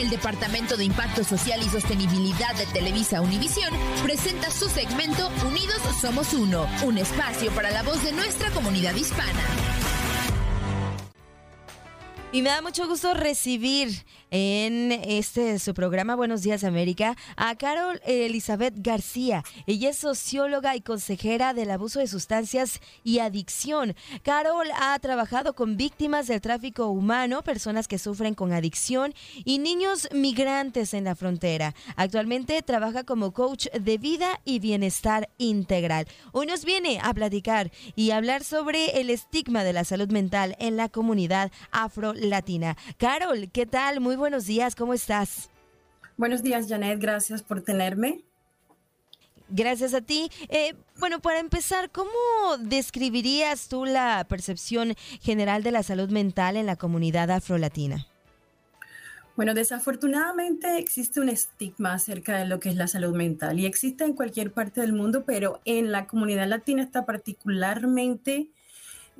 [0.00, 3.70] El Departamento de Impacto Social y Sostenibilidad de Televisa Univisión
[4.02, 9.44] presenta su segmento Unidos Somos Uno, un espacio para la voz de nuestra comunidad hispana.
[12.32, 18.00] Y me da mucho gusto recibir en este su programa Buenos Días América a Carol
[18.04, 19.42] Elizabeth García.
[19.66, 23.94] Ella es socióloga y consejera del abuso de sustancias y adicción.
[24.22, 29.14] Carol ha trabajado con víctimas del tráfico humano, personas que sufren con adicción
[29.44, 31.74] y niños migrantes en la frontera.
[31.96, 36.06] Actualmente trabaja como coach de vida y bienestar integral.
[36.32, 40.76] Hoy nos viene a platicar y hablar sobre el estigma de la salud mental en
[40.76, 42.76] la comunidad afro-latina.
[42.98, 44.00] Carol, ¿qué tal?
[44.00, 45.50] Muy buenos días, ¿cómo estás?
[46.16, 48.22] Buenos días, Janet, gracias por tenerme.
[49.48, 50.30] Gracias a ti.
[50.48, 52.10] Eh, bueno, para empezar, ¿cómo
[52.60, 58.06] describirías tú la percepción general de la salud mental en la comunidad afrolatina?
[59.34, 64.04] Bueno, desafortunadamente existe un estigma acerca de lo que es la salud mental y existe
[64.04, 68.50] en cualquier parte del mundo, pero en la comunidad latina está particularmente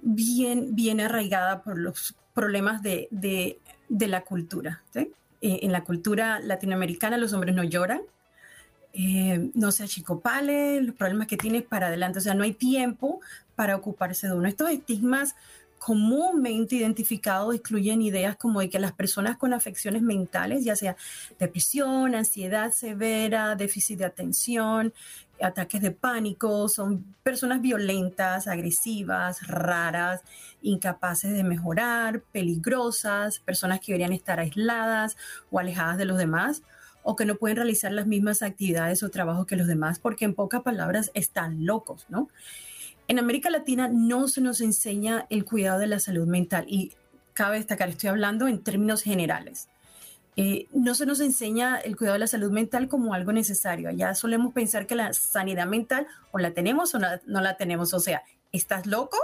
[0.03, 3.09] bien, bien arraigada por los problemas de
[3.91, 4.83] de la cultura.
[4.95, 5.09] Eh,
[5.41, 8.01] en la cultura latinoamericana los hombres no lloran,
[8.93, 13.21] eh, no se achicopale, los problemas que tienes para adelante, o sea, no hay tiempo
[13.57, 14.49] para ocuparse de uno.
[14.49, 15.35] Estos estigmas
[15.79, 20.97] comúnmente identificados incluyen ideas como de que las personas con afecciones mentales, ya sea
[21.39, 24.93] depresión, ansiedad severa, déficit de atención,
[25.43, 30.23] ataques de pánico, son personas violentas, agresivas, raras,
[30.63, 35.17] incapaces de mejorar, peligrosas, personas que deberían estar aisladas
[35.51, 36.63] o alejadas de los demás
[37.03, 40.35] o que no pueden realizar las mismas actividades o trabajos que los demás porque en
[40.35, 42.29] pocas palabras están locos, ¿no?
[43.09, 46.93] En América Latina no se nos enseña el cuidado de la salud mental y
[47.33, 49.69] cabe destacar, estoy hablando en términos generales.
[50.37, 53.89] Eh, no se nos enseña el cuidado de la salud mental como algo necesario.
[53.89, 57.93] Allá solemos pensar que la sanidad mental o la tenemos o no, la tenemos.
[57.95, 59.19] O sea, ¿estás loco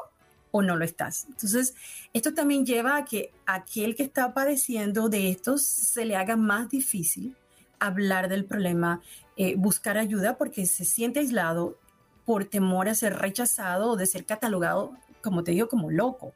[0.51, 1.27] o no lo estás?
[1.29, 1.75] Entonces,
[2.13, 6.69] esto también lleva a que aquel que está padeciendo de esto se le haga más
[6.69, 7.37] difícil
[7.79, 9.01] hablar del problema,
[9.37, 11.79] eh, buscar ayuda porque se siente aislado,
[12.25, 14.93] por temor a ser rechazado o de ser catalogado,
[15.23, 16.35] como te digo, como loco.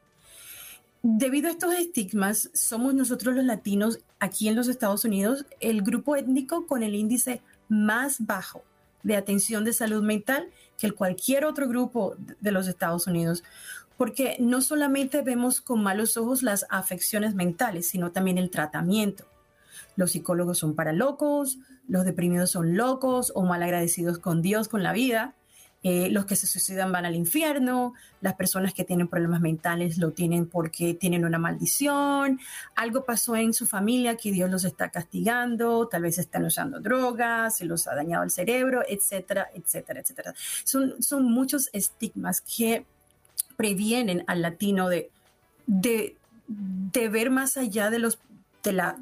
[1.03, 6.15] Debido a estos estigmas, somos nosotros los latinos aquí en los Estados Unidos el grupo
[6.15, 8.63] étnico con el índice más bajo
[9.01, 13.43] de atención de salud mental que cualquier otro grupo de los Estados Unidos,
[13.97, 19.25] porque no solamente vemos con malos ojos las afecciones mentales, sino también el tratamiento.
[19.95, 24.83] Los psicólogos son para locos, los deprimidos son locos o mal agradecidos con Dios, con
[24.83, 25.33] la vida,
[25.83, 30.11] eh, los que se suicidan van al infierno, las personas que tienen problemas mentales lo
[30.11, 32.39] tienen porque tienen una maldición,
[32.75, 37.57] algo pasó en su familia que Dios los está castigando, tal vez están usando drogas,
[37.57, 40.33] se los ha dañado el cerebro, etcétera, etcétera, etcétera.
[40.63, 42.85] Son, son muchos estigmas que
[43.57, 45.09] previenen al latino de,
[45.65, 46.15] de,
[46.47, 48.19] de ver más allá de, los,
[48.63, 48.97] de la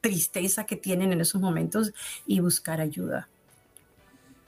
[0.00, 1.92] tristeza que tienen en esos momentos
[2.26, 3.28] y buscar ayuda.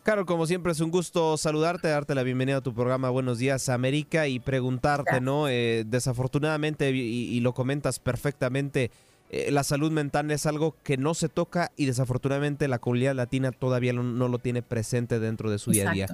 [0.03, 3.69] Carol, como siempre es un gusto saludarte, darte la bienvenida a tu programa Buenos Días
[3.69, 5.47] América y preguntarte, ¿no?
[5.47, 8.91] Eh, desafortunadamente, y, lo comentas perfectamente,
[9.29, 13.53] eh, la salud mental es algo que no se toca y desafortunadamente la comunidad latina
[13.53, 16.09] todavía no, lo tiene presente dentro de su día a día.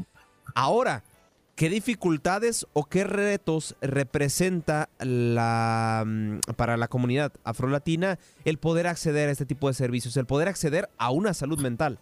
[0.56, 1.04] Ahora,
[1.54, 9.28] ¿qué dificultades o qué retos representa la, mm, para la comunidad afrolatina el poder acceder
[9.28, 12.00] a este tipo de servicios, el poder acceder a una salud mental?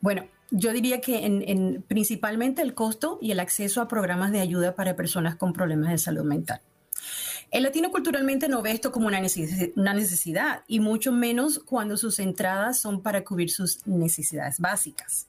[0.00, 4.74] Bueno, yo diría que en, principalmente el costo y el acceso a programas de ayuda
[4.74, 6.60] para personas con problemas de salud mental.
[7.50, 12.80] El latino culturalmente no ve esto como una necesidad y mucho menos cuando sus entradas
[12.80, 15.26] son para cubrir sus necesidades básicas.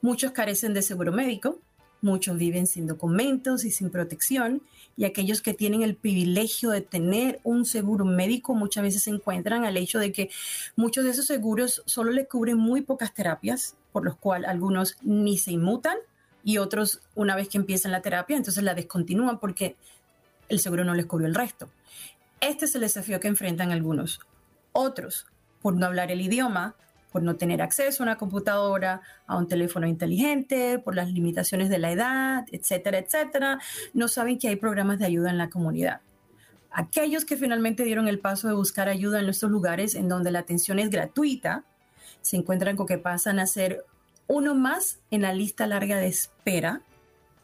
[0.00, 1.58] Muchos carecen de seguro médico,
[2.02, 4.62] muchos viven sin documentos y sin protección
[4.96, 9.64] y aquellos que tienen el privilegio de tener un seguro médico muchas veces se encuentran
[9.64, 10.30] al hecho de que
[10.76, 15.38] muchos de esos seguros solo le cubren muy pocas terapias por los cuales algunos ni
[15.38, 15.96] se inmutan
[16.42, 19.76] y otros una vez que empiezan la terapia entonces la descontinúan porque
[20.48, 21.70] el seguro no les cubrió el resto.
[22.40, 24.20] Este es el desafío que enfrentan algunos.
[24.72, 25.26] Otros,
[25.62, 26.74] por no hablar el idioma,
[27.12, 31.78] por no tener acceso a una computadora, a un teléfono inteligente, por las limitaciones de
[31.78, 33.58] la edad, etcétera, etcétera,
[33.94, 36.00] no saben que hay programas de ayuda en la comunidad.
[36.70, 40.38] Aquellos que finalmente dieron el paso de buscar ayuda en estos lugares en donde la
[40.38, 41.64] atención es gratuita,
[42.22, 43.84] se encuentran con que pasan a ser
[44.26, 46.82] uno más en la lista larga de espera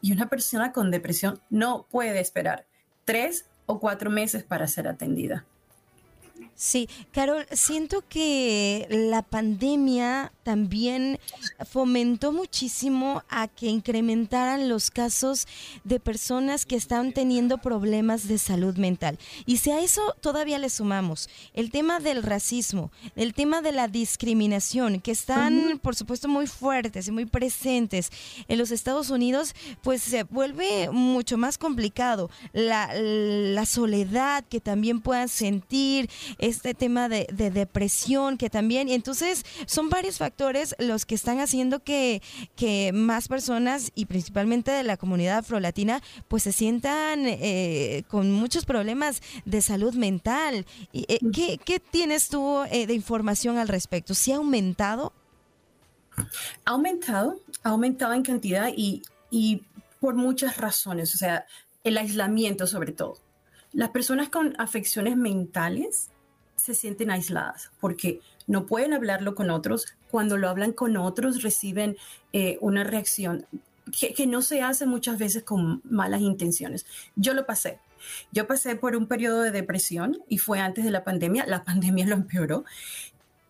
[0.01, 2.65] y una persona con depresión no puede esperar
[3.05, 5.45] tres o cuatro meses para ser atendida.
[6.59, 11.19] Sí, Carol, siento que la pandemia también
[11.69, 15.45] fomentó muchísimo a que incrementaran los casos
[15.83, 19.19] de personas que están teniendo problemas de salud mental.
[19.45, 23.87] Y si a eso todavía le sumamos el tema del racismo, el tema de la
[23.87, 28.09] discriminación, que están, por supuesto, muy fuertes y muy presentes
[28.47, 32.31] en los Estados Unidos, pues se vuelve mucho más complicado.
[32.51, 36.09] La, la soledad que también puedan sentir,
[36.47, 41.83] este tema de, depresión que también, y entonces son varios factores los que están haciendo
[41.83, 42.21] que,
[42.55, 48.65] que más personas y principalmente de la comunidad afrolatina pues se sientan eh, con muchos
[48.65, 50.65] problemas de salud mental.
[50.93, 54.13] Eh, ¿qué, ¿qué, tienes tú eh, de información al respecto?
[54.13, 55.13] ¿Sí ha aumentado?
[56.65, 59.63] Ha aumentado, ha aumentado en cantidad y, y
[59.99, 61.45] por muchas razones, o sea,
[61.83, 63.17] el aislamiento sobre todo.
[63.71, 66.09] Las personas con afecciones mentales
[66.57, 69.85] se sienten aisladas porque no pueden hablarlo con otros.
[70.11, 71.97] Cuando lo hablan con otros reciben
[72.33, 73.45] eh, una reacción
[73.91, 76.85] que, no se hace muchas veces con malas intenciones.
[77.15, 77.79] Yo lo pasé.
[78.31, 81.45] Yo pasé por un periodo de depresión y fue antes de la pandemia.
[81.47, 82.65] La pandemia lo empeoró.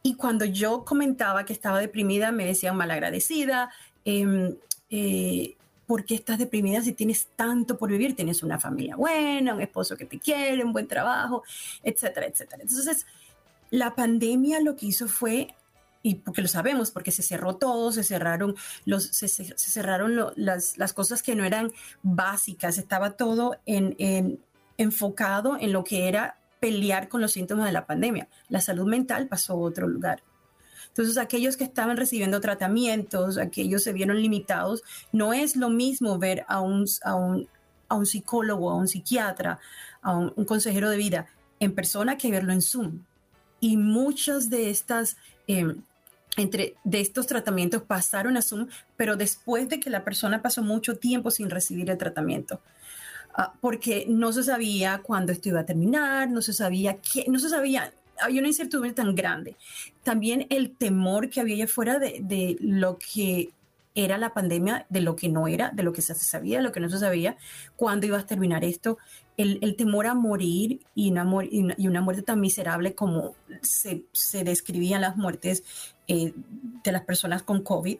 [0.04, 3.72] Y cuando yo comentaba que estaba deprimida, me decían malagradecida.
[4.06, 4.56] Em,
[4.90, 5.58] eh,
[5.88, 8.16] ¿por qué estás deprimida si tienes tanto por vivir?
[8.16, 11.44] Tienes una familia buena, un esposo que te quiere, un buen trabajo,
[11.82, 12.62] etcétera, etcétera.
[12.62, 13.08] Entonces,
[13.72, 15.56] la pandemia lo que hizo fue
[16.04, 20.94] y porque lo sabemos, porque se cerró todo, se cerraron, los, se, cerraron las, las,
[20.94, 21.72] cosas que no eran
[22.02, 24.40] básicas, estaba todo en, en,
[24.78, 28.30] enfocado en lo que era pelear con los síntomas de la pandemia.
[28.48, 30.24] La salud mental pasó a otro lugar.
[30.98, 34.82] Entonces, aquellos que estaban recibiendo tratamientos, aquellos se vieron limitados,
[35.12, 37.48] no es lo mismo ver a un, a un,
[37.88, 39.60] a un psicólogo, a un psiquiatra,
[40.02, 41.28] a un, consejero de vida
[41.60, 43.04] en persona que verlo en Zoom.
[43.60, 45.18] Y muchas de estas...
[45.46, 45.84] Em,
[46.36, 50.98] entre, de estos tratamientos pasaron a Zoom, pero después de que la persona pasó mucho
[50.98, 52.60] tiempo sin recibir el tratamiento.
[53.36, 57.38] Ah, porque no se sabía cuándo esto iba a terminar, no se sabía qué, no
[57.38, 57.92] se sabía,
[58.22, 59.56] había una incertidumbre tan grande.
[60.04, 63.50] También el temor que había allá afuera de, de, lo que
[63.96, 66.72] era la pandemia, de lo que no era, de lo que se sabía, de lo
[66.72, 67.36] que no se sabía,
[67.76, 69.00] cuándo iba a terminar esto,
[69.38, 75.02] el, el temor a morir y una, y muerte tan miserable como se, se describían
[75.02, 75.64] las muertes
[76.08, 76.34] eh,
[76.84, 78.00] de las personas con COVID,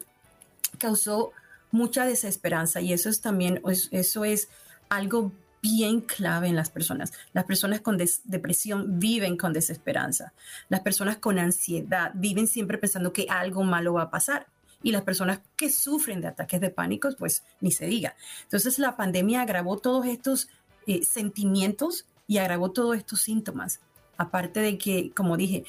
[0.78, 1.32] causó
[1.70, 3.60] mucha desesperanza y eso es también,
[3.90, 4.48] eso es
[4.88, 7.12] algo bien clave en las personas.
[7.32, 10.32] Las personas con depresión viven con desesperanza.
[10.68, 14.46] Las personas con ansiedad viven siempre pensando que algo malo va a pasar.
[14.82, 18.14] Y las personas que sufren de ataques de pánico, pues ni se diga.
[18.44, 20.48] Entonces la pandemia agravó todos estos
[20.86, 23.80] eh, sentimientos y agravó todos estos síntomas.
[24.16, 25.64] Aparte de que, como dije,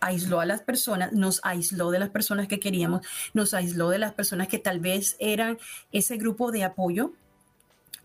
[0.00, 4.12] aisló a las personas, nos aisló de las personas que queríamos, nos aisló de las
[4.14, 5.58] personas que tal vez eran
[5.92, 7.12] ese grupo de apoyo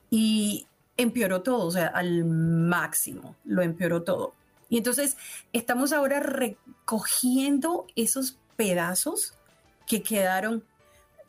[0.09, 0.67] y
[0.97, 4.33] empeoró todo, o sea, al máximo, lo empeoró todo.
[4.69, 5.17] Y entonces
[5.51, 9.33] estamos ahora recogiendo esos pedazos
[9.87, 10.63] que quedaron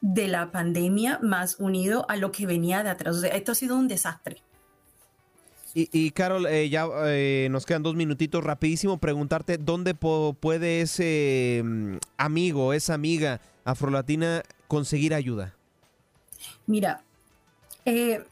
[0.01, 3.17] de la pandemia más unido a lo que venía de atrás.
[3.17, 4.43] O sea, esto ha sido un desastre.
[5.77, 11.97] Y, Carol, eh, ya eh, nos quedan dos minutitos, rapidísimo, preguntarte dónde puede ese mm,
[12.17, 15.57] amigo, esa amiga afrolatina conseguir ayuda.
[16.69, 17.03] Mira,
[17.85, 18.25] eh,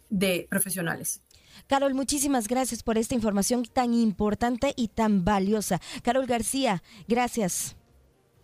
[0.09, 1.21] de profesionales.
[1.67, 5.81] Carol, muchísimas gracias por esta información tan importante y tan valiosa.
[6.03, 7.77] Carol García, gracias.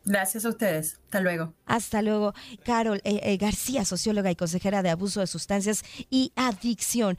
[0.05, 1.01] Gracias a ustedes.
[1.05, 1.55] Hasta luego.
[1.67, 2.33] Hasta luego.
[2.65, 7.19] Carol eh, eh, García, socióloga y consejera de abuso de sustancias y adicción.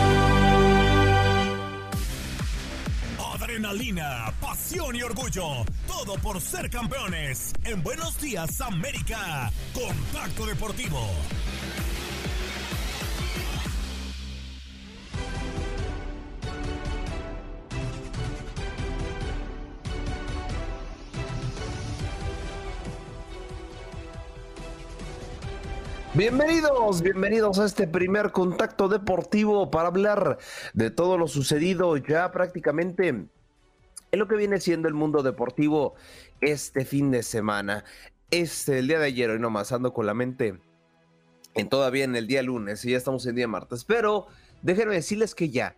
[5.31, 7.53] Todo por ser campeones.
[7.63, 9.49] En Buenos Días América.
[9.73, 10.99] Contacto Deportivo.
[26.13, 30.39] Bienvenidos, bienvenidos a este primer contacto deportivo para hablar
[30.73, 33.29] de todo lo sucedido ya prácticamente
[34.11, 35.95] en lo que viene siendo el mundo deportivo
[36.41, 37.85] este fin de semana.
[38.29, 40.59] Este, el día de ayer, hoy nomás ando con la mente
[41.53, 44.27] en todavía en el día lunes y ya estamos en día martes, pero
[44.61, 45.75] déjenme decirles que ya,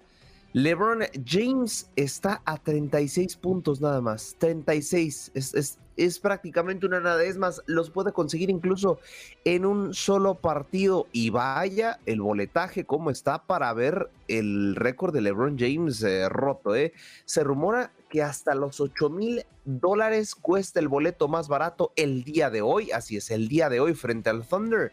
[0.54, 7.24] LeBron James está a 36 puntos nada más, 36, es, es es prácticamente una nada.
[7.24, 9.00] Es más, los puede conseguir incluso
[9.46, 11.08] en un solo partido.
[11.12, 16.76] Y vaya el boletaje, cómo está para ver el récord de LeBron James eh, roto.
[16.76, 16.94] ¿eh?
[17.26, 22.52] Se rumora que hasta los 8 mil dólares cuesta el boleto más barato el día
[22.52, 22.92] de hoy.
[22.92, 24.92] Así es, el día de hoy frente al Thunder.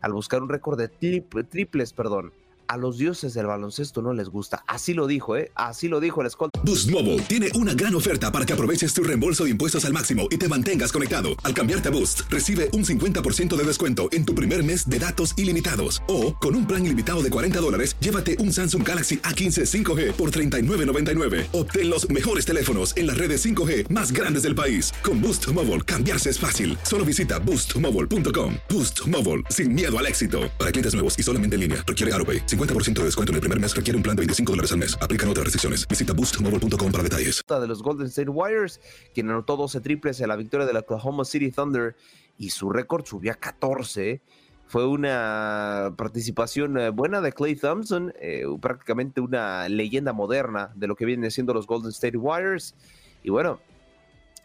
[0.00, 2.32] al buscar un récord de triples, perdón,
[2.68, 4.64] a los dioses del baloncesto no les gusta.
[4.66, 5.52] Así lo dijo, ¿eh?
[5.54, 6.60] Así lo dijo el escolta.
[6.64, 10.28] Boost Mobile tiene una gran oferta para que aproveches tu reembolso de impuestos al máximo
[10.30, 11.30] y te mantengas conectado.
[11.42, 15.34] Al cambiarte a Boost, recibe un 50% de descuento en tu primer mes de datos
[15.36, 16.02] ilimitados.
[16.08, 20.30] O, con un plan ilimitado de 40 dólares, llévate un Samsung Galaxy A15 5G por
[20.30, 21.48] $39.99.
[21.52, 24.90] Obtén los mejores teléfonos en las redes 5G más grandes del país.
[25.02, 26.78] Con Boost Mobile, cambiarse es fácil.
[26.82, 28.54] Solo visita boostmobile.com.
[28.70, 30.50] Boost Mobile, sin miedo al éxito.
[30.58, 32.46] Para clientes nuevos y solamente en línea, requiere AroPay.
[32.56, 34.96] 50% de descuento en el primer mes requiere un plan de 25 dólares al mes.
[35.00, 35.86] Aplican otras restricciones.
[35.88, 37.42] Visita boostmobile.com para detalles.
[37.48, 38.80] De los Golden State Warriors,
[39.12, 41.96] quien anotó 12 triples en la victoria de la Oklahoma City Thunder
[42.38, 44.22] y su récord subió a 14.
[44.66, 50.96] Fue una participación eh, buena de Clay Thompson, eh, prácticamente una leyenda moderna de lo
[50.96, 52.74] que vienen siendo los Golden State Warriors.
[53.22, 53.60] Y bueno,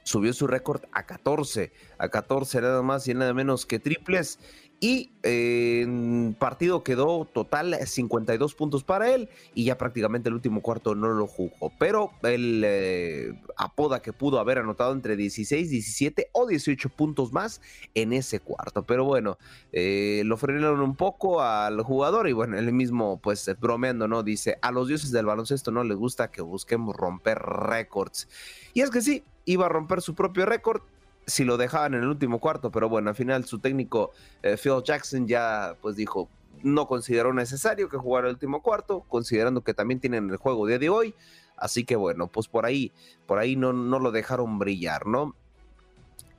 [0.04, 4.40] subió su récord a 14, a 14 nada más y nada menos que triples.
[4.82, 10.96] Y en partido quedó total 52 puntos para él y ya prácticamente el último cuarto
[10.96, 11.74] no lo jugó.
[11.78, 17.62] Pero el eh, apoda que pudo haber anotado entre 16, 17 o 18 puntos más
[17.94, 18.84] en ese cuarto.
[18.84, 19.38] Pero bueno,
[19.74, 24.24] eh, lo frenaron un poco al jugador y bueno, él mismo pues bromeando, ¿no?
[24.24, 28.30] Dice, a los dioses del baloncesto no les gusta que busquemos romper récords.
[28.74, 30.82] Y es que sí, iba a romper su propio récord
[31.30, 34.12] si lo dejaban en el último cuarto, pero bueno, al final su técnico
[34.44, 36.30] eh, Phil Jackson ya pues dijo,
[36.64, 40.80] no consideró necesario que jugara el último cuarto, considerando que también tienen el juego día
[40.80, 41.16] de hoy,
[41.58, 42.92] así que bueno, pues por ahí,
[43.26, 45.36] por ahí no, no lo dejaron brillar, ¿no?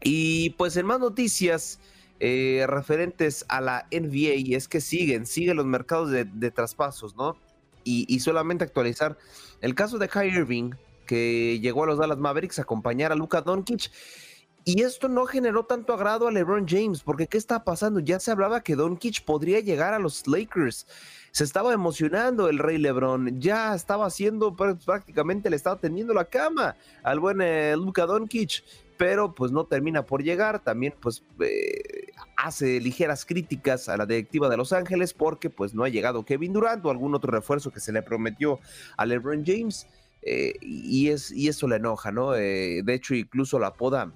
[0.03, 1.79] Y pues en más noticias
[2.21, 7.37] eh, referentes a la NBA, y es que siguen, siguen los mercados de, traspasos, ¿no?
[7.85, 9.17] Y, y, solamente actualizar
[9.63, 10.73] el caso de Kyrie Irving,
[11.07, 13.91] que llegó a los Dallas Mavericks a acompañar a Luka Doncic
[14.65, 18.01] y esto no generó tanto agrado a LeBron James, porque ¿qué está pasando?
[18.01, 20.87] Ya se hablaba que Doncic podría llegar a los Lakers.
[21.31, 26.77] Se estaba emocionando el rey LeBron, ya estaba haciendo prácticamente le estaba teniendo la cama
[27.03, 28.63] al buen eh, Luka Doncic,
[28.99, 30.63] pero pues no termina por llegar.
[30.63, 35.85] También pues eh, hace ligeras críticas a la directiva de Los Ángeles porque pues no
[35.85, 38.61] ha llegado Kevin Durant o algún otro refuerzo que se le prometió
[38.99, 39.87] a LeBron James.
[40.23, 42.33] Eh, y, es, y eso le enoja, ¿no?
[42.33, 44.13] de hecho, incluso la poda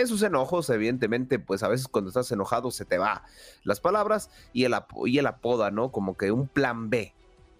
[0.00, 3.24] esos enojos, evidentemente, pues a veces cuando estás enojado se te va
[3.64, 4.74] las palabras y el,
[5.06, 5.92] el apoda, ¿no?
[5.92, 7.14] Como que un plan B,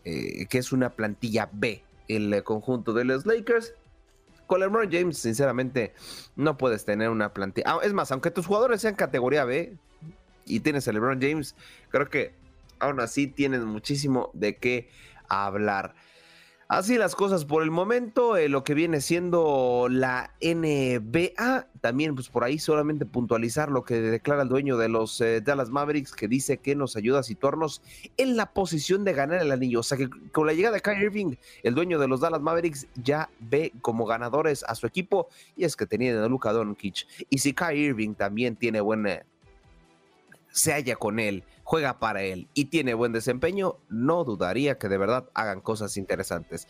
[0.05, 3.75] eh, que es una plantilla B, el conjunto de los Lakers.
[4.47, 5.95] Con LeBron James, sinceramente,
[6.37, 7.67] no puedes tener una plantilla.
[7.69, 9.77] Ah, es más, aunque tus jugadores sean categoría B
[10.45, 11.55] y tienes a LeBron James,
[11.91, 12.35] creo que
[12.79, 14.91] aún así tienes muchísimo de qué
[15.29, 15.95] hablar.
[16.73, 22.31] Así las cosas por el momento, eh, lo que viene siendo la NBA, también pues
[22.31, 26.29] por ahí solamente puntualizar lo que declara el dueño de los eh, Dallas Mavericks, que
[26.29, 27.83] dice que nos ayuda a situarnos
[28.17, 29.81] en la posición de ganar el anillo.
[29.81, 32.87] O sea que con la llegada de Kyrie Irving, el dueño de los Dallas Mavericks
[32.95, 37.07] ya ve como ganadores a su equipo, y es que tenía a Luka Doncic.
[37.29, 39.27] Y si Kyrie Irving también tiene buena,
[40.53, 44.99] se halla con él juega para él y tiene buen desempeño, no dudaría que de
[44.99, 46.67] verdad hagan cosas interesantes.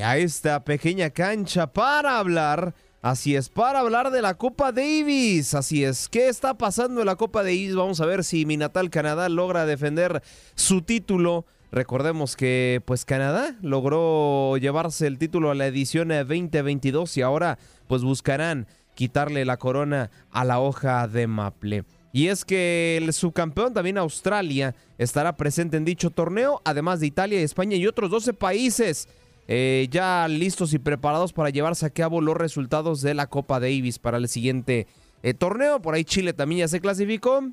[0.00, 5.84] A esta pequeña cancha para hablar, así es, para hablar de la Copa Davis, así
[5.84, 7.74] es, ¿qué está pasando en la Copa Davis?
[7.74, 10.22] Vamos a ver si mi natal Canadá logra defender
[10.54, 11.46] su título.
[11.72, 17.58] Recordemos que pues Canadá logró llevarse el título a la edición 2022 y ahora
[17.88, 21.84] pues buscarán quitarle la corona a la hoja de Maple.
[22.14, 27.40] Y es que el subcampeón también Australia estará presente en dicho torneo, además de Italia,
[27.40, 29.08] España y otros 12 países.
[29.48, 33.98] Eh, ya listos y preparados para llevarse a cabo los resultados de la Copa Davis
[33.98, 34.86] para el siguiente
[35.24, 35.82] eh, torneo.
[35.82, 37.50] Por ahí Chile también ya se clasificó.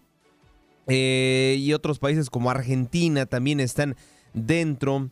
[0.85, 3.95] Eh, y otros países como Argentina también están
[4.35, 5.09] dentro.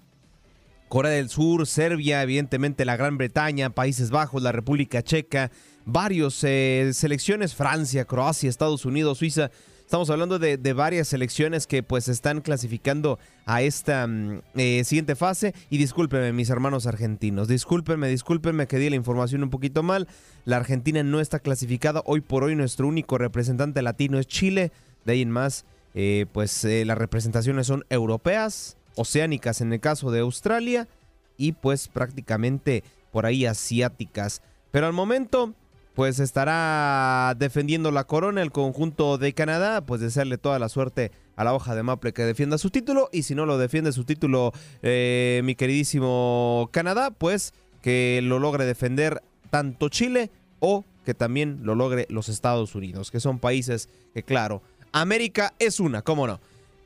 [0.90, 5.50] Corea del Sur, Serbia, evidentemente la Gran Bretaña, Países Bajos, la República Checa,
[5.86, 9.52] varios selecciones, Francia, Croacia, Estados Unidos, Suiza,
[9.90, 13.18] Estamos hablando de, varias selecciones que pues están clasificando
[13.48, 15.56] a esta mm, eh, siguiente fase.
[15.72, 17.48] Y discúlpenme, mis hermanos argentinos.
[17.48, 20.08] Discúlpenme, discúlpenme que di la información un poquito mal.
[20.46, 22.04] La Argentina no está clasificada.
[22.06, 24.72] Hoy por hoy nuestro único representante latino es Chile.
[25.06, 25.66] De ahí en más,
[25.96, 30.88] eh, pues eh, las representaciones son europeas, oceánicas en el caso de Australia
[31.36, 34.44] y pues prácticamente por ahí asiáticas.
[34.70, 35.56] Pero al momento
[36.00, 41.44] pues estará defendiendo la corona el conjunto de Canadá, pues desearle toda la suerte a
[41.44, 43.10] la hoja de Maple que defienda su título.
[43.12, 48.64] Y si no lo defiende su título eh, mi queridísimo Canadá, pues que lo logre
[48.64, 54.24] defender tanto Chile o que también lo logre los Estados Unidos, que son países que
[54.24, 54.62] claro,
[54.94, 56.40] América es una, cómo no.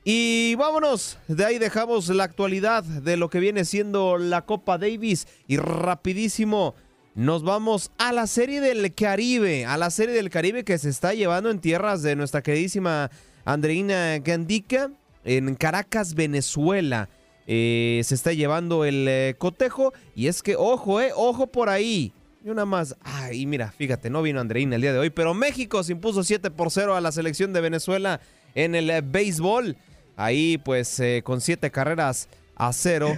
[0.06, 5.28] Y vámonos, de ahí dejamos la actualidad de lo que viene siendo la Copa Davis.
[5.48, 6.76] Y rapidísimo
[7.16, 11.14] nos vamos a la serie del Caribe, a la serie del Caribe que se está
[11.14, 13.12] llevando en tierras de nuestra queridísima
[13.46, 14.90] Andreina Gandica,
[15.24, 17.10] en Caracas, Venezuela.
[17.46, 22.14] Eh, se está llevando el eh, cotejo y es que, ojo, eh, ojo por ahí.
[22.44, 25.84] Y una más, ay, mira, fíjate, no vino Andreina el día de hoy, pero México
[25.84, 28.22] se impuso 7 por 0 a la selección de Venezuela
[28.56, 29.78] en el béisbol.
[30.16, 33.18] Ahí, pues, con 7 carreras a 0.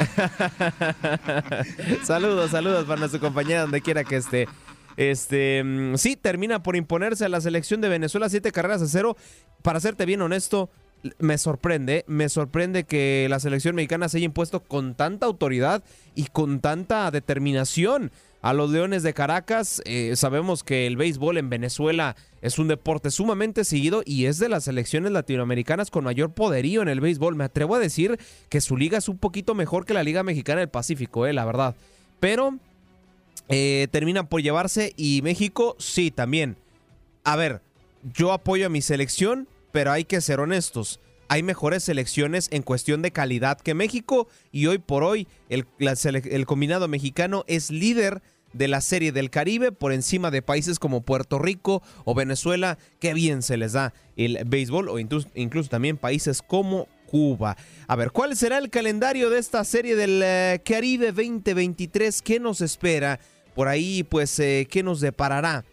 [2.04, 4.48] saludos, saludos para su compañera donde quiera que esté.
[4.96, 9.16] Este, mm, sí, termina por imponerse a la selección de Venezuela siete carreras a cero.
[9.62, 10.70] Para serte bien honesto,
[11.18, 15.82] me sorprende, me sorprende que la selección mexicana se haya impuesto con tanta autoridad
[16.14, 18.12] y con tanta determinación
[18.42, 19.82] a los Leones de Caracas.
[19.84, 24.48] Eh, sabemos que el béisbol en Venezuela es un deporte sumamente seguido y es de
[24.48, 27.36] las selecciones latinoamericanas con mayor poderío en el béisbol.
[27.36, 28.18] Me atrevo a decir
[28.48, 31.44] que su liga es un poquito mejor que la Liga Mexicana del Pacífico, eh, la
[31.44, 31.74] verdad.
[32.18, 32.58] Pero
[33.48, 36.56] eh, terminan por llevarse y México sí también.
[37.24, 37.60] A ver,
[38.14, 43.02] yo apoyo a mi selección, pero hay que ser honestos hay mejores selecciones en cuestión
[43.02, 45.64] de calidad que México y hoy por hoy el,
[46.44, 48.20] combinado mexicano es líder
[48.52, 53.14] de la Serie del Caribe por encima de países como Puerto Rico o Venezuela, que
[53.14, 55.28] bien se les da el béisbol o incluso,
[55.68, 57.56] también países como Cuba.
[57.86, 62.22] A ver, ¿cuál será el calendario de esta Serie del eh, Caribe 2023?
[62.22, 63.20] ¿Qué nos espera?
[63.54, 65.64] Por ahí, pues, eh, ¿qué nos deparará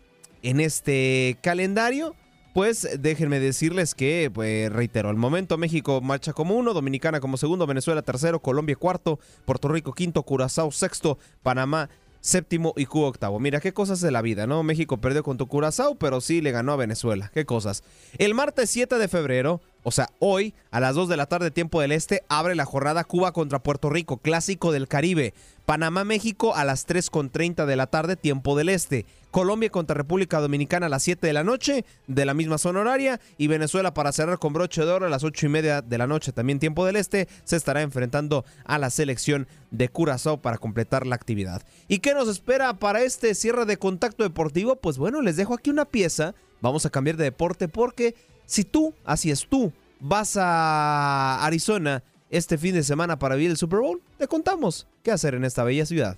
[0.44, 2.16] en este calendario?
[2.58, 7.68] Pues déjenme decirles que, pues, reitero, al momento México marcha como uno, Dominicana como segundo,
[7.68, 11.88] Venezuela tercero, Colombia cuarto, Puerto Rico quinto, Curazao sexto, Panamá
[12.20, 13.40] séptimo y Cuba octavo.
[13.40, 14.64] Mira, qué cosas de la vida, ¿no?
[14.64, 17.30] México perdió con tu Curazao, pero sí le ganó a Venezuela.
[17.32, 17.84] Qué cosas.
[18.18, 21.80] El martes 7 de febrero, o sea, hoy, a las 2 de la tarde, tiempo
[21.80, 25.34] del este, abre la jornada Cuba contra Puerto Rico, clásico del Caribe.
[25.66, 29.06] Panamá, México a las 3.30 de la tarde, tiempo del este.
[29.32, 33.22] Colombia contra República Dominicana a las 7 de la noche, de la misma zona horaria.
[33.38, 36.06] Y Venezuela para cerrar con broche de oro a las 8 y media de la
[36.06, 41.08] noche, también tiempo del este, se estará enfrentando a la selección de Curazao para completar
[41.08, 41.62] la actividad.
[41.88, 44.76] ¿Y qué nos espera para este cierre de contacto deportivo?
[44.76, 46.36] Pues bueno, les dejo aquí una pieza.
[46.60, 48.16] Vamos a cambiar de deporte porque
[48.48, 53.58] si tú, así es tú, vas a Arizona este fin de semana para vivir el
[53.58, 56.18] Super Bowl, te contamos qué hacer en esta bella ciudad.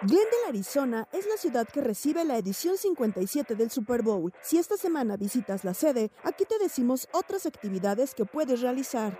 [0.00, 4.32] Glendale, Arizona es la ciudad que recibe la edición 57 del Super Bowl.
[4.42, 9.18] Si esta semana visitas la sede, aquí te decimos otras actividades que puedes realizar.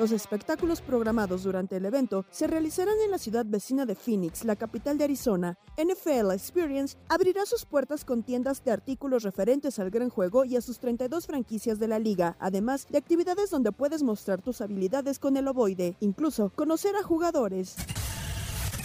[0.00, 4.56] Los espectáculos programados durante el evento se realizarán en la ciudad vecina de Phoenix, la
[4.56, 5.58] capital de Arizona.
[5.76, 10.62] NFL Experience abrirá sus puertas con tiendas de artículos referentes al gran juego y a
[10.62, 15.36] sus 32 franquicias de la liga, además de actividades donde puedes mostrar tus habilidades con
[15.36, 17.76] el ovoide, incluso conocer a jugadores.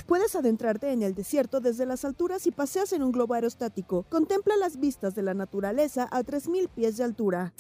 [0.07, 4.05] Puedes adentrarte en el desierto desde las alturas y paseas en un globo aerostático.
[4.09, 7.53] Contempla las vistas de la naturaleza a 3.000 pies de altura.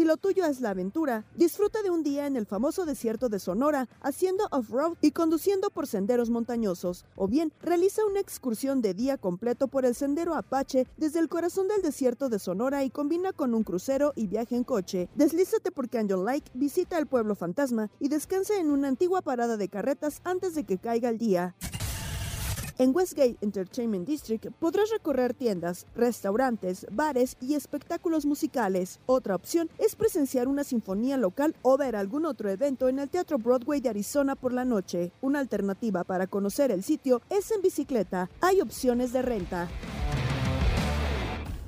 [0.00, 3.38] Si lo tuyo es la aventura, disfruta de un día en el famoso desierto de
[3.38, 9.18] Sonora, haciendo off-road y conduciendo por senderos montañosos, o bien realiza una excursión de día
[9.18, 13.52] completo por el sendero Apache desde el corazón del desierto de Sonora y combina con
[13.52, 15.10] un crucero y viaje en coche.
[15.16, 19.68] Deslízate por Canyon Lake, visita el pueblo fantasma y descansa en una antigua parada de
[19.68, 21.54] carretas antes de que caiga el día.
[22.80, 29.00] En Westgate Entertainment District podrás recorrer tiendas, restaurantes, bares y espectáculos musicales.
[29.04, 33.36] Otra opción es presenciar una sinfonía local o ver algún otro evento en el Teatro
[33.36, 35.12] Broadway de Arizona por la noche.
[35.20, 38.30] Una alternativa para conocer el sitio es en bicicleta.
[38.40, 39.68] Hay opciones de renta.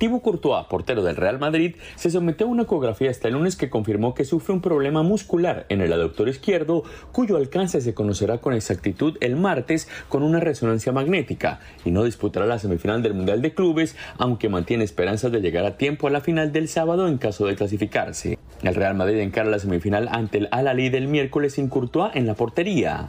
[0.03, 4.13] Thibaut Courtois, portero del Real Madrid, se sometió a una ecografía este lunes que confirmó
[4.13, 6.83] que sufre un problema muscular en el aductor izquierdo,
[7.13, 12.45] cuyo alcance se conocerá con exactitud el martes con una resonancia magnética, y no disputará
[12.45, 16.19] la semifinal del Mundial de Clubes, aunque mantiene esperanzas de llegar a tiempo a la
[16.19, 18.37] final del sábado en caso de clasificarse.
[18.61, 22.33] El Real Madrid encara la semifinal ante el Al-Ali del miércoles sin Courtois en la
[22.33, 23.07] portería.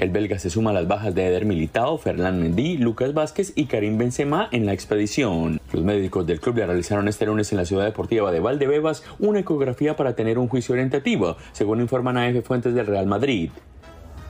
[0.00, 3.66] El belga se suma a las bajas de Eder Militao, Fernán Mendy, Lucas Vázquez y
[3.66, 5.60] Karim Benzema en la expedición.
[5.74, 9.40] Los médicos del club le realizaron este lunes en la ciudad deportiva de Valdebebas una
[9.40, 13.50] ecografía para tener un juicio orientativo, según informan AF fuentes del Real Madrid.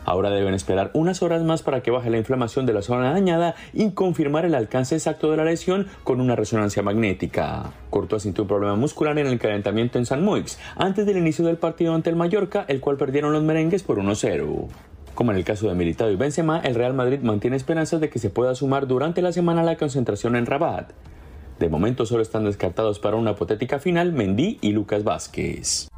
[0.04, 3.54] Ahora deben esperar unas horas más para que baje la inflamación de la zona dañada
[3.72, 7.70] y confirmar el alcance exacto de la lesión con una resonancia magnética.
[7.90, 11.58] Courtois sintió un problema muscular en el calentamiento en San Moix antes del inicio del
[11.58, 14.66] partido ante el Mallorca, el cual perdieron los merengues por 1-0.
[15.14, 18.18] Como en el caso de Militao y Benzema, el Real Madrid mantiene esperanzas de que
[18.18, 20.92] se pueda sumar durante la semana la concentración en Rabat.
[21.58, 25.88] De momento solo están descartados para una hipotética final Mendy y Lucas Vázquez.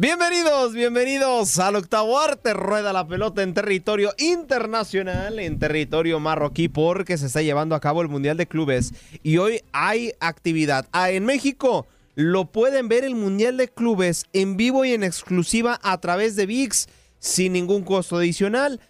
[0.00, 2.54] Bienvenidos, bienvenidos al octavo arte.
[2.54, 8.00] Rueda la pelota en territorio internacional, en territorio marroquí, porque se está llevando a cabo
[8.00, 8.94] el Mundial de Clubes.
[9.24, 10.86] Y hoy hay actividad.
[10.92, 15.80] Ah, en México lo pueden ver el Mundial de Clubes en vivo y en exclusiva
[15.82, 16.86] a través de VIX,
[17.18, 18.80] sin ningún costo adicional.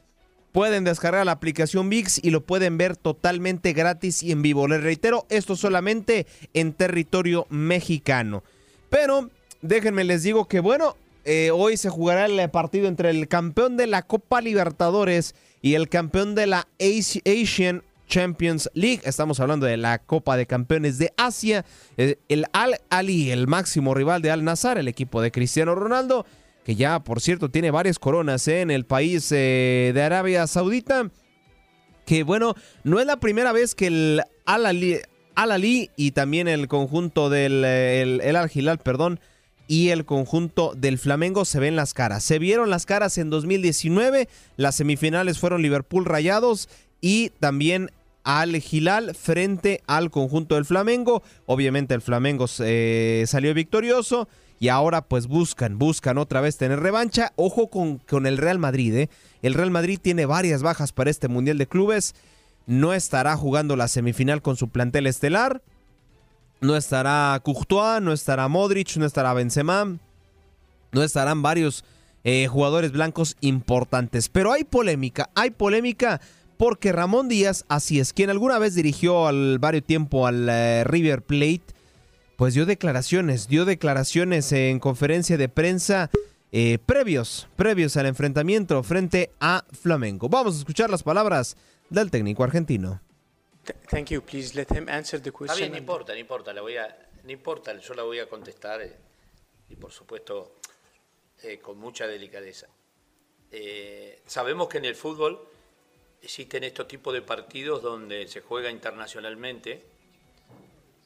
[0.52, 4.68] Pueden descargar la aplicación VIX y lo pueden ver totalmente gratis y en vivo.
[4.68, 8.44] Les reitero, esto solamente en territorio mexicano.
[8.90, 9.30] Pero
[9.62, 13.86] déjenme les digo que bueno, eh, hoy se jugará el partido entre el campeón de
[13.86, 19.02] la Copa Libertadores y el campeón de la Asian Champions League.
[19.04, 21.64] Estamos hablando de la Copa de Campeones de Asia.
[21.96, 26.24] Eh, el Al Ali, el máximo rival de Al Nazar, el equipo de Cristiano Ronaldo,
[26.64, 31.10] que ya por cierto tiene varias coronas eh, en el país de Arabia Saudita.
[32.06, 32.54] Que bueno,
[32.84, 34.98] no es la primera vez que el Al Ali,
[35.34, 39.20] Al -Ali y también el conjunto del el, el Al Hilal, perdón,
[39.68, 42.24] y el conjunto del Flamengo se ven las caras.
[42.24, 46.68] Se vieron las caras en 2019, las semifinales fueron Liverpool Rayados
[47.00, 47.92] y también
[48.24, 51.22] al Gilal frente al conjunto del Flamengo.
[51.46, 54.26] Obviamente el Flamengo eh, salió victorioso
[54.58, 57.32] y ahora pues buscan, buscan otra vez tener revancha.
[57.36, 59.10] Ojo con, con el Real Madrid, ¿eh?
[59.42, 62.14] El Real Madrid tiene varias bajas para este Mundial de Clubes.
[62.66, 65.62] No estará jugando la semifinal con su plantel estelar.
[66.60, 69.98] No estará Courtois, no estará Modric, no estará Benzema,
[70.92, 71.84] no estarán varios
[72.24, 74.28] eh, jugadores blancos importantes.
[74.28, 76.20] Pero hay polémica, hay polémica
[76.56, 81.22] porque Ramón Díaz, así es, quien alguna vez dirigió al varios tiempo al eh, River
[81.22, 81.62] Plate,
[82.36, 86.10] pues dio declaraciones, dio declaraciones en conferencia de prensa
[86.50, 90.28] eh, previos, previos al enfrentamiento frente a Flamengo.
[90.28, 91.56] Vamos a escuchar las palabras
[91.90, 93.00] del técnico argentino.
[93.88, 94.22] Thank you.
[94.22, 95.54] Please let him answer the question.
[95.54, 96.52] Está bien, no importa, no importa.
[96.52, 98.96] La voy a, no importa, yo la voy a contestar eh,
[99.68, 100.56] y por supuesto
[101.42, 102.68] eh, con mucha delicadeza.
[103.50, 105.46] Eh, sabemos que en el fútbol
[106.20, 109.84] existen estos tipos de partidos donde se juega internacionalmente,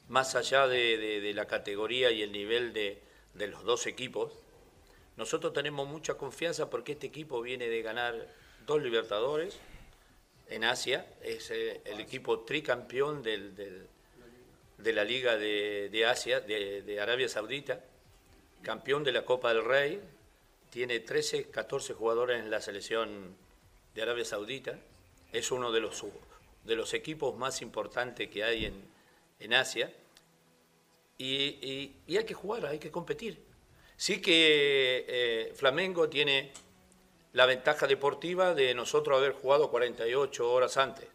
[0.09, 3.01] más allá de, de, de la categoría y el nivel de,
[3.35, 4.33] de los dos equipos.
[5.17, 8.29] Nosotros tenemos mucha confianza porque este equipo viene de ganar
[8.67, 9.59] dos Libertadores,
[10.53, 13.89] en Asia, es eh, el equipo tricampeón de
[14.93, 17.83] la Liga de, Asia, de, Arabia Saudita,
[18.63, 20.01] campeón de la Copa del Rey,
[20.71, 23.35] tiene 13, 14 jugadores en la selección
[23.95, 24.79] de Arabia Saudita,
[25.33, 28.67] es uno de los, equipos más importantes que hay
[29.41, 29.91] en, Asia,
[31.17, 33.39] y, hay que jugar, hay que competir.
[33.97, 36.53] Sí que eh, Flamengo tiene
[37.33, 41.09] la ventaja deportiva de nosotros haber jugado 48 horas antes.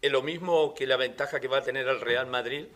[0.00, 2.66] Es lo mismo que la ventaja que va a tener el Real Madrid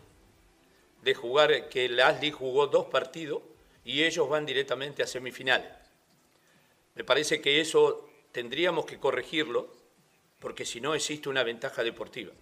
[1.01, 3.41] de jugar, que el Asli jugó dos partidos
[3.83, 5.71] y ellos van directamente a semifinales.
[6.95, 9.71] Me parece que eso tendríamos que corregirlo
[10.39, 12.33] porque si no existe una ventaja deportiva.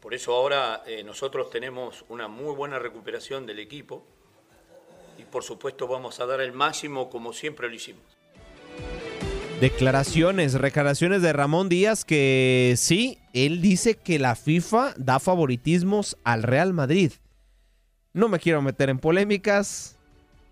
[0.00, 4.04] Por eso ahora eh, nosotros tenemos una muy buena recuperación del equipo
[5.16, 8.04] y por supuesto vamos a dar el máximo como siempre lo hicimos.
[9.60, 16.42] Declaraciones, declaraciones de Ramón Díaz que sí, él dice que la FIFA da favoritismos al
[16.42, 17.12] Real Madrid.
[18.12, 19.96] No me quiero meter en polémicas,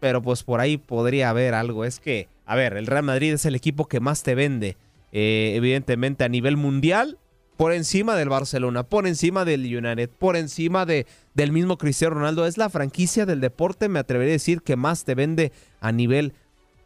[0.01, 1.85] pero pues por ahí podría haber algo.
[1.85, 4.77] Es que, a ver, el Real Madrid es el equipo que más te vende,
[5.11, 7.19] eh, evidentemente a nivel mundial,
[7.57, 12.47] por encima del Barcelona, por encima del United, por encima de, del mismo Cristiano Ronaldo.
[12.47, 16.33] Es la franquicia del deporte, me atrevería a decir, que más te vende a nivel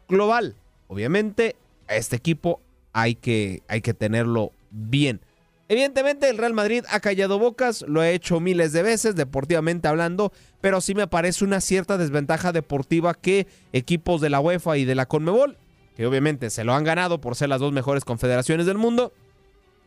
[0.09, 0.55] global.
[0.87, 1.55] Obviamente,
[1.87, 2.61] a este equipo
[2.93, 5.21] hay que, hay que tenerlo bien.
[5.69, 10.31] Evidentemente el Real Madrid ha callado bocas, lo ha hecho miles de veces, deportivamente hablando,
[10.61, 14.95] pero sí me parece una cierta desventaja deportiva que equipos de la UEFA y de
[14.95, 15.57] la Conmebol,
[15.97, 19.11] que obviamente se lo han ganado por ser las dos mejores confederaciones del mundo,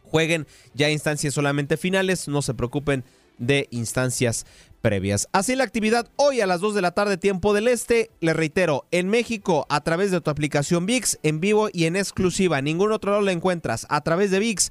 [0.05, 3.05] jueguen ya instancias solamente finales, no se preocupen
[3.41, 4.47] de instancias
[4.81, 5.29] previas.
[5.33, 8.87] Así la actividad hoy a las 2 de la tarde tiempo del este, le reitero,
[8.93, 13.11] en México a través de tu aplicación VIX en vivo y en exclusiva, ningún otro
[13.11, 13.87] lado la encuentras.
[13.89, 14.71] A través de VIX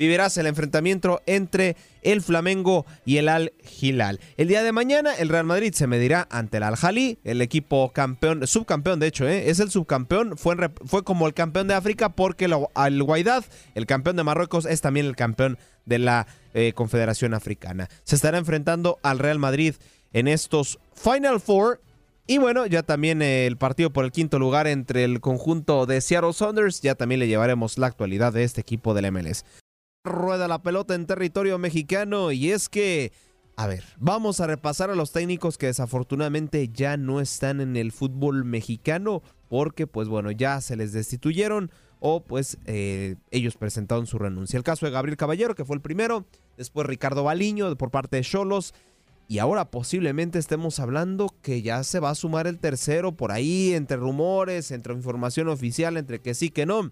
[0.00, 4.18] vivirás el enfrentamiento entre el Flamengo y el Al Hilal.
[4.38, 7.92] El día de mañana el Real Madrid se medirá ante el Al Jalí, el equipo
[7.92, 9.50] campeón, subcampeón de hecho, ¿eh?
[9.50, 13.44] es el subcampeón, fue, fue como el campeón de África porque el Al Guaidad,
[13.74, 17.90] el campeón de Marruecos, es también el campeón de la eh, Confederación Africana.
[18.04, 19.74] Se estará enfrentando al Real Madrid
[20.14, 21.82] en estos Final Four
[22.26, 26.32] y bueno, ya también el partido por el quinto lugar entre el conjunto de Seattle
[26.32, 29.44] Saunders, ya también le llevaremos la actualidad de este equipo del MLS
[30.04, 33.12] rueda la pelota en territorio mexicano y es que,
[33.56, 37.92] a ver, vamos a repasar a los técnicos que desafortunadamente ya no están en el
[37.92, 44.18] fútbol mexicano porque pues bueno, ya se les destituyeron o pues eh, ellos presentaron su
[44.18, 44.56] renuncia.
[44.56, 46.24] El caso de Gabriel Caballero, que fue el primero,
[46.56, 48.74] después Ricardo Baliño por parte de Cholos.
[49.28, 53.74] Y ahora posiblemente estemos hablando que ya se va a sumar el tercero por ahí,
[53.74, 56.90] entre rumores, entre información oficial, entre que sí, que no.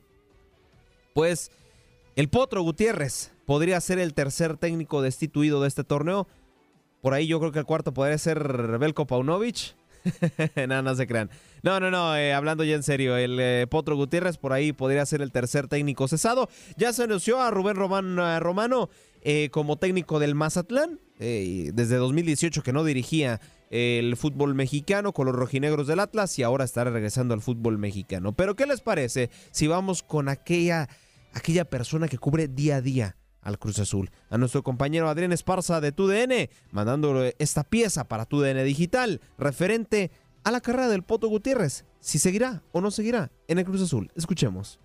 [1.14, 1.50] Pues
[2.18, 6.26] el Potro Gutiérrez podría ser el tercer técnico destituido de este torneo.
[7.00, 9.76] Por ahí yo creo que el cuarto podría ser Belko Paunovic.
[10.68, 11.30] no, no se crean.
[11.62, 15.06] No, no, no, eh, hablando ya en serio, el eh, Potro Gutiérrez por ahí podría
[15.06, 16.48] ser el tercer técnico cesado.
[16.76, 17.76] Ya se anunció a Rubén
[18.18, 18.90] eh, Romano
[19.52, 23.40] como técnico del Mazatlán, desde 2018 que no dirigía
[23.70, 28.32] el fútbol mexicano con los rojinegros del Atlas y ahora estará regresando al fútbol mexicano.
[28.32, 30.88] Pero ¿qué les parece si vamos con aquella
[31.38, 34.10] aquella persona que cubre día a día al Cruz Azul.
[34.28, 40.10] A nuestro compañero Adrián Esparza de TUDN, mandándole esta pieza para TUDN Digital, referente
[40.44, 41.84] a la carrera del Poto Gutiérrez.
[42.00, 44.10] Si seguirá o no seguirá en el Cruz Azul.
[44.14, 44.78] Escuchemos.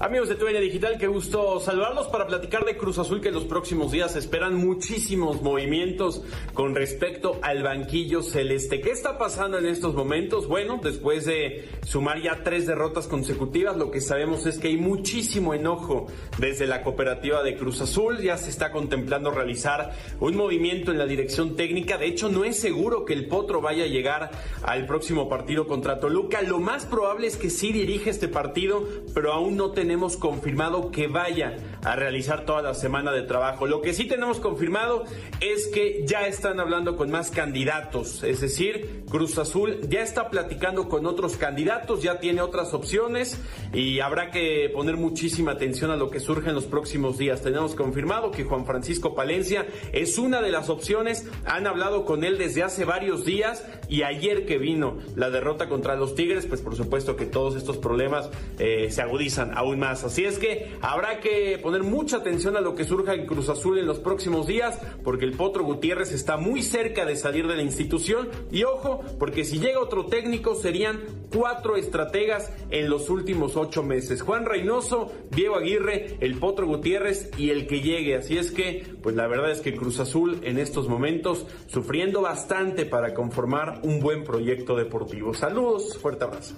[0.00, 3.46] Amigos de TUN Digital, qué gusto saludarlos para platicar de Cruz Azul que en los
[3.46, 6.22] próximos días esperan muchísimos movimientos
[6.54, 8.80] con respecto al banquillo celeste.
[8.80, 10.46] ¿Qué está pasando en estos momentos?
[10.46, 15.52] Bueno, después de sumar ya tres derrotas consecutivas, lo que sabemos es que hay muchísimo
[15.52, 16.06] enojo
[16.38, 18.18] desde la cooperativa de Cruz Azul.
[18.18, 19.90] Ya se está contemplando realizar
[20.20, 21.98] un movimiento en la dirección técnica.
[21.98, 24.30] De hecho, no es seguro que el Potro vaya a llegar
[24.62, 26.40] al próximo partido contra Toluca.
[26.42, 30.90] Lo más probable es que sí dirige este partido, pero aún no tenemos tenemos confirmado
[30.90, 33.66] que vaya a realizar toda la semana de trabajo.
[33.66, 35.04] Lo que sí tenemos confirmado
[35.40, 40.88] es que ya están hablando con más candidatos, es decir, Cruz Azul ya está platicando
[40.88, 43.40] con otros candidatos, ya tiene otras opciones
[43.72, 47.42] y habrá que poner muchísima atención a lo que surge en los próximos días.
[47.42, 52.38] Tenemos confirmado que Juan Francisco Palencia es una de las opciones, han hablado con él
[52.38, 56.76] desde hace varios días y ayer que vino la derrota contra los Tigres, pues por
[56.76, 60.04] supuesto que todos estos problemas eh, se agudizan aún más.
[60.04, 63.78] Así es que habrá que poner mucha atención a lo que surja en Cruz Azul
[63.78, 67.62] en los próximos días, porque el Potro Gutiérrez está muy cerca de salir de la
[67.62, 68.30] institución.
[68.50, 71.00] Y ojo, porque si llega otro técnico serían
[71.30, 74.22] cuatro estrategas en los últimos ocho meses.
[74.22, 78.16] Juan Reynoso, Diego Aguirre, el Potro Gutiérrez y el que llegue.
[78.16, 82.86] Así es que, pues la verdad es que Cruz Azul en estos momentos sufriendo bastante
[82.86, 85.34] para conformar un buen proyecto deportivo.
[85.34, 86.54] Saludos, fuerte abrazo.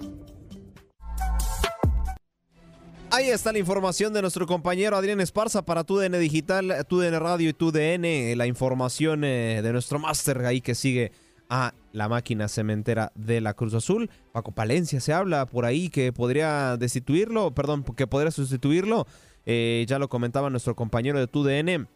[3.21, 7.53] Ahí está la información de nuestro compañero Adrián Esparza para TUDN Digital, TUDN Radio y
[7.53, 8.35] TUDN.
[8.35, 11.11] La información eh, de nuestro máster ahí que sigue
[11.47, 14.09] a la máquina cementera de la Cruz Azul.
[14.31, 19.05] Paco Palencia se habla por ahí que podría destituirlo, perdón, que podría sustituirlo.
[19.45, 21.87] Eh, ya lo comentaba nuestro compañero de TUDN.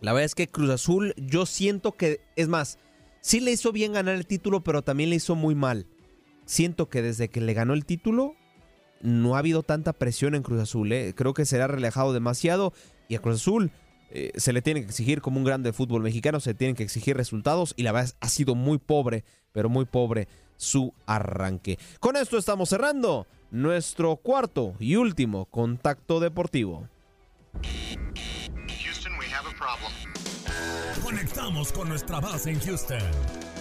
[0.00, 2.78] La verdad es que Cruz Azul, yo siento que, es más,
[3.20, 5.88] sí le hizo bien ganar el título, pero también le hizo muy mal.
[6.46, 8.36] Siento que desde que le ganó el título,
[9.04, 10.90] no ha habido tanta presión en Cruz Azul.
[10.90, 11.12] ¿eh?
[11.14, 12.72] Creo que será relajado demasiado
[13.06, 13.70] y a Cruz Azul
[14.10, 16.82] eh, se le tiene que exigir como un grande de fútbol mexicano, se tienen que
[16.82, 20.26] exigir resultados y la verdad ha sido muy pobre, pero muy pobre
[20.56, 21.78] su arranque.
[22.00, 26.88] Con esto estamos cerrando nuestro cuarto y último contacto deportivo.
[31.02, 33.53] Conectamos con nuestra base en Houston.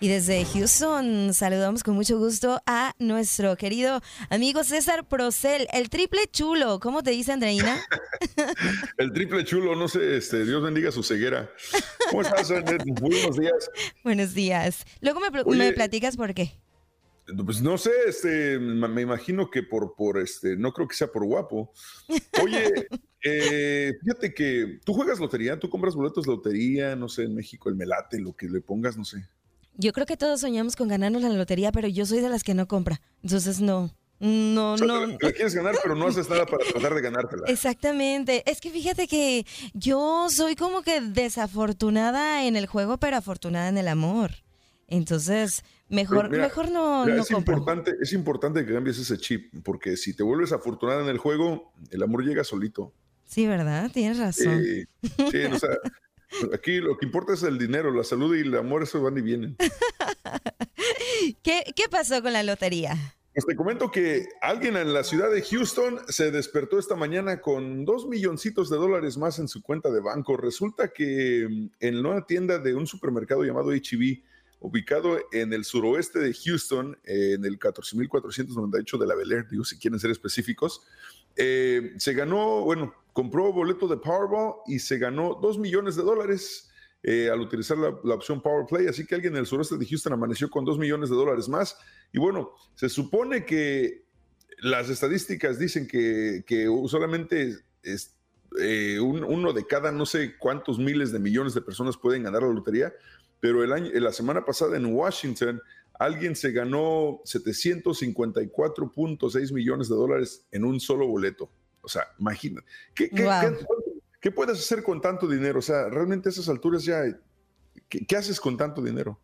[0.00, 6.20] Y desde Houston saludamos con mucho gusto a nuestro querido amigo César Procel, el triple
[6.30, 6.78] chulo.
[6.78, 7.80] ¿Cómo te dice Andreina?
[8.98, 11.50] el triple chulo, no sé, este, Dios bendiga su ceguera.
[12.10, 12.48] ¿Cómo estás,
[13.00, 13.70] Buenos días.
[14.04, 14.84] Buenos días.
[15.00, 16.52] Luego me, me platicas por qué.
[17.44, 21.24] Pues no sé, este, me imagino que por, por este, no creo que sea por
[21.24, 21.72] guapo.
[22.40, 22.72] Oye,
[23.24, 27.68] eh, fíjate que tú juegas lotería, tú compras boletos de lotería, no sé, en México
[27.68, 29.26] el melate, lo que le pongas, no sé.
[29.80, 32.52] Yo creo que todos soñamos con ganarnos la lotería, pero yo soy de las que
[32.52, 33.00] no compra.
[33.22, 33.94] Entonces no.
[34.18, 35.06] No, no.
[35.06, 37.44] La, quieres ganar, pero no haces nada para tratar de ganártela.
[37.46, 38.42] Exactamente.
[38.50, 43.78] Es que fíjate que yo soy como que desafortunada en el juego, pero afortunada en
[43.78, 44.32] el amor.
[44.88, 50.24] Entonces, mejor, mejor no, es importante, es importante que cambies ese chip, porque si te
[50.24, 52.92] vuelves afortunada en el juego, el amor llega solito.
[53.26, 53.90] Sí, ¿verdad?
[53.92, 54.60] Tienes razón.
[55.30, 55.68] sí, o sea,
[56.54, 59.22] Aquí lo que importa es el dinero, la salud y el amor, eso van y
[59.22, 59.56] vienen.
[61.42, 62.96] ¿Qué, ¿Qué, pasó con la lotería?
[63.34, 67.84] Pues te comento que alguien en la ciudad de Houston se despertó esta mañana con
[67.84, 70.36] dos milloncitos de dólares más en su cuenta de banco.
[70.36, 74.22] Resulta que mm, en una tienda de un supermercado llamado HB,
[74.60, 79.78] ubicado en el suroeste de Houston, en el 14.498 de la Bel Air, digo si
[79.78, 80.82] quieren ser específicos,
[81.36, 86.70] eh, se ganó, bueno, compró boleto de Powerball y se ganó 2 millones de dólares
[87.02, 88.86] eh, al utilizar la, opción Power Play.
[88.86, 91.76] Así que alguien en el sureste de Houston amaneció con 2 millones de dólares más.
[92.12, 94.04] Y bueno, se supone que
[94.58, 96.44] las estadísticas dicen que,
[96.86, 98.14] solamente es,
[98.60, 102.52] eh, uno de cada no sé cuántos miles de millones de personas pueden ganar la
[102.52, 102.92] lotería.
[103.40, 105.60] Pero el año, la semana pasada en Washington,
[105.94, 111.50] alguien se ganó 754.6 millones de dólares en un solo boleto.
[111.88, 112.62] O sea, imagina.
[112.94, 115.60] ¿Qué, puedes hacer con tanto dinero?
[115.60, 117.02] O sea, realmente a esas alturas ya,
[117.88, 119.18] ¿qué, haces con tanto dinero?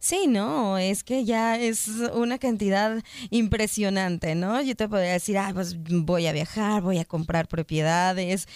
[0.00, 4.60] Sí, no, es que ya es una cantidad impresionante, ¿no?
[4.60, 8.48] Yo te podría decir, ah, pues voy a viajar, voy a comprar propiedades,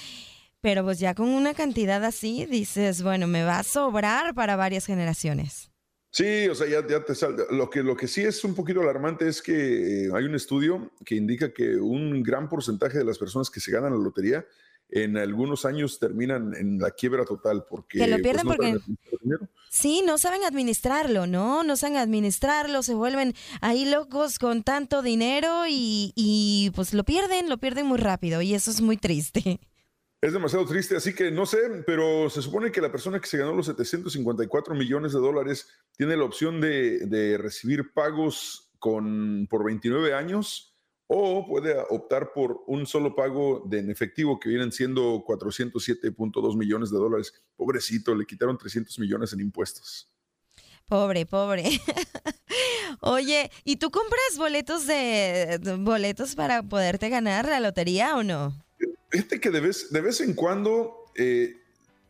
[0.60, 4.84] pero pues ya con una cantidad así dices, bueno, me va a sobrar para varias
[4.84, 5.70] generaciones.
[6.10, 7.44] Sí, o sea, ya, te sale.
[7.50, 10.90] Lo que, lo que sí es un poquito alarmante es que eh, hay un estudio
[11.04, 14.46] que indica que un gran porcentaje de las personas que se ganan la lotería
[14.90, 17.98] en algunos años terminan en la quiebra total porque...
[17.98, 18.78] Que lo pues, pierden porque...
[19.70, 21.62] Sí, no saben administrarlo, ¿no?
[21.62, 27.50] No saben administrarlo, se vuelven ahí locos con tanto dinero y, y pues lo pierden,
[27.50, 29.60] lo pierden muy rápido y eso es muy triste.
[30.20, 33.38] Es demasiado triste, así que no sé, pero se supone que la persona que se
[33.38, 40.14] ganó los 754 millones de dólares tiene la opción de, recibir pagos con, por 29
[40.14, 40.74] años
[41.06, 46.90] o puede optar por un solo pago de en efectivo que vienen siendo 407.2 millones
[46.90, 47.32] de dólares.
[47.56, 50.12] Pobrecito, le quitaron 300 millones en impuestos.
[50.84, 51.64] Pobre, pobre.
[53.00, 58.67] Oye, ¿y tú compras boletos de boletos para poderte ganar la lotería o no?
[59.10, 61.56] Fíjate que de vez, de vez en cuando, eh,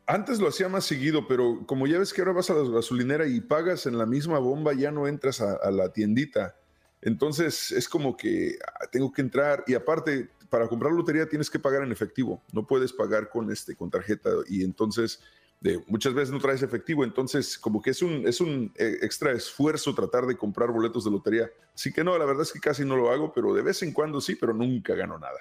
[0.07, 3.27] antes lo hacía más seguido, pero como ya ves que ahora vas a la gasolinera
[3.27, 6.57] y pagas en la misma bomba, ya no entras a, la tiendita.
[7.03, 11.59] Entonces es como que ah, tengo que entrar y aparte para comprar lotería tienes que
[11.59, 15.21] pagar en efectivo, no puedes pagar con este con tarjeta y entonces
[15.61, 19.33] de, muchas veces no traes efectivo, entonces como que es un es un eh, extra
[19.33, 21.51] esfuerzo tratar de comprar boletos de lotería.
[21.75, 23.93] Así que no, la verdad es que casi no lo hago, pero de vez en
[23.93, 25.39] cuando sí, pero nunca gano nada.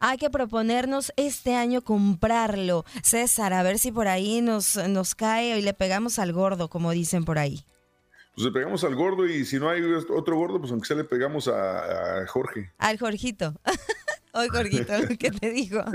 [0.00, 2.84] Hay que proponernos este año comprarlo.
[3.02, 6.90] César, a ver si por ahí nos, nos cae y le pegamos al gordo, como
[6.92, 7.64] dicen por ahí.
[8.34, 11.04] Pues le pegamos al gordo y si no hay otro gordo, pues aunque sea le
[11.04, 12.70] pegamos a, Jorge.
[12.76, 13.54] Al Jorgito.
[14.34, 15.82] Hoy Jorgito, ¿qué te digo?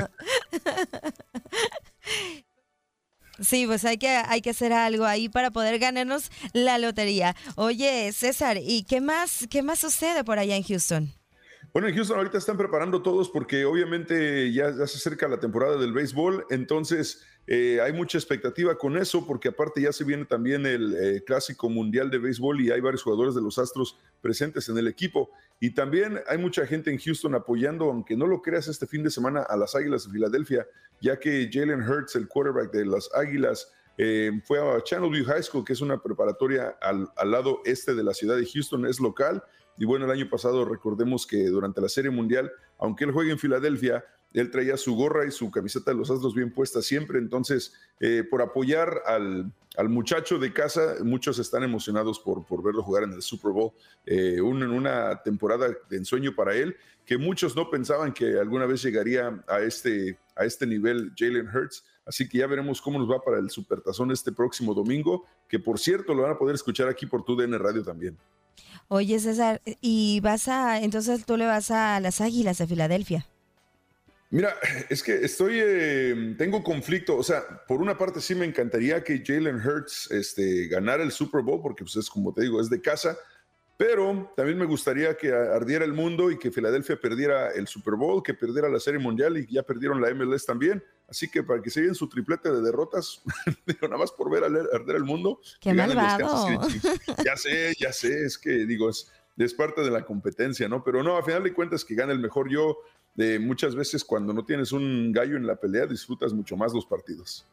[3.40, 7.36] Sí, pues hay que, hay que hacer algo ahí para poder ganarnos la lotería.
[7.56, 11.12] Oye, César, ¿y qué más, qué más sucede por allá en Houston?
[11.74, 15.94] Bueno, en Houston ahorita están preparando todos porque obviamente ya, se acerca la temporada del
[15.94, 20.94] béisbol, entonces eh, hay mucha expectativa con eso porque aparte ya se viene también el
[20.94, 24.90] eh, clásico mundial de béisbol y hay varios jugadores de los Astros presentes en el
[24.90, 25.32] equipo.
[25.62, 29.10] Y también hay mucha gente en Houston apoyando, aunque no lo creas, este fin de
[29.10, 30.68] semana a las Águilas de Filadelfia,
[31.00, 35.64] ya que Jalen Hurts, el quarterback de las Águilas, eh, fue a Channelview High School,
[35.64, 39.42] que es una preparatoria al, al lado este de la ciudad de Houston, es local
[39.78, 43.40] y bueno, el año pasado recordemos que durante la Serie Mundial, aunque él juegue en
[43.40, 44.04] Filadelfia,
[44.34, 47.20] él traía su gorra y su camiseta de los Astros bien puesta siempre.
[47.20, 49.52] Entonces, eh, por apoyar al,
[49.90, 53.72] muchacho de casa, muchos están emocionados por, por verlo jugar en el Super Bowl,
[54.06, 58.82] eh, en una temporada de ensueño para él, que muchos no pensaban que alguna vez
[58.84, 61.84] llegaría a este, a este nivel Jalen Hurts.
[62.06, 65.80] Así que ya veremos cómo nos va para el Supertazón este próximo domingo, que por
[65.80, 68.18] cierto lo van a poder escuchar aquí por tu DN Radio también.
[68.94, 73.26] Oye, César, y vas a, entonces tú le vas a las Águilas de Filadelfia.
[74.32, 74.54] Mira,
[74.90, 77.16] es que estoy, eh, tengo conflicto.
[77.16, 81.42] O sea, por una parte sí me encantaría que Jalen Hurts este, ganara el Super
[81.42, 83.18] Bowl, porque pues es como te digo, es de casa.
[83.78, 88.22] Pero también me gustaría que ardiera el mundo y que Filadelfia perdiera el Super Bowl,
[88.22, 90.84] que perdiera la Serie Mundial y ya perdieron la MLS también.
[91.12, 93.22] Así que para que se lleven su triplete de derrotas,
[93.68, 95.42] digo, nada más por ver arder el mundo.
[95.60, 96.62] ¡Qué malvado!
[97.26, 100.86] Ya sé, ya sé, es que digo, es, es parte de la competencia, ¿no?
[100.86, 102.78] Pero no, a final de cuentas que gane el mejor yo
[103.14, 106.86] de muchas veces cuando no tienes un gallo en la pelea disfrutas mucho más los
[106.86, 107.46] partidos.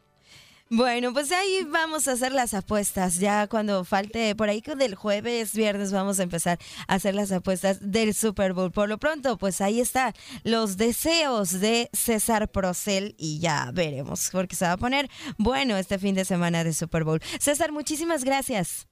[0.70, 3.18] Bueno, pues ahí vamos a hacer las apuestas.
[3.18, 7.78] Ya cuando falte por ahí del jueves, viernes, vamos a empezar a hacer las apuestas
[7.80, 8.70] del Super Bowl.
[8.70, 10.12] Por lo pronto, pues ahí está
[10.44, 15.08] los deseos de César Procel y ya veremos, porque se va a poner
[15.38, 17.20] bueno este fin de semana de Super Bowl.
[17.40, 18.86] César, muchísimas gracias.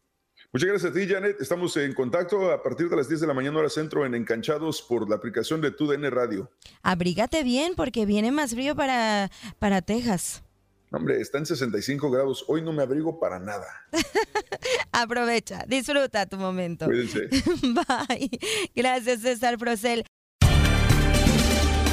[0.53, 1.39] Muchas gracias a ti, Janet.
[1.43, 4.81] Estamos en contacto a partir de las 10 de la mañana hora centro en Encanchados
[4.81, 6.51] por la aplicación de TUDN Radio.
[6.83, 10.46] Abrígate bien porque viene más frío para, para Texas.
[10.93, 12.45] Hombre, está en 65 grados.
[12.49, 13.67] Hoy no me abrigo para nada.
[14.93, 16.87] Aprovecha, disfruta tu momento.
[16.87, 17.29] Cuídense.
[17.63, 18.31] Bye.
[18.75, 20.05] Gracias, César Procel.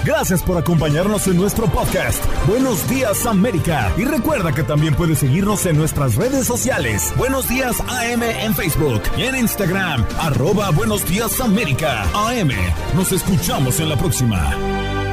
[0.05, 2.21] Gracias por acompañarnos en nuestro podcast.
[2.45, 3.89] Buenos días América.
[3.97, 7.13] Y recuerda que también puedes seguirnos en nuestras redes sociales.
[7.17, 10.05] Buenos días AM en Facebook y en Instagram.
[10.19, 12.03] Arroba Buenos días América.
[12.13, 12.51] AM.
[12.95, 15.12] Nos escuchamos en la próxima.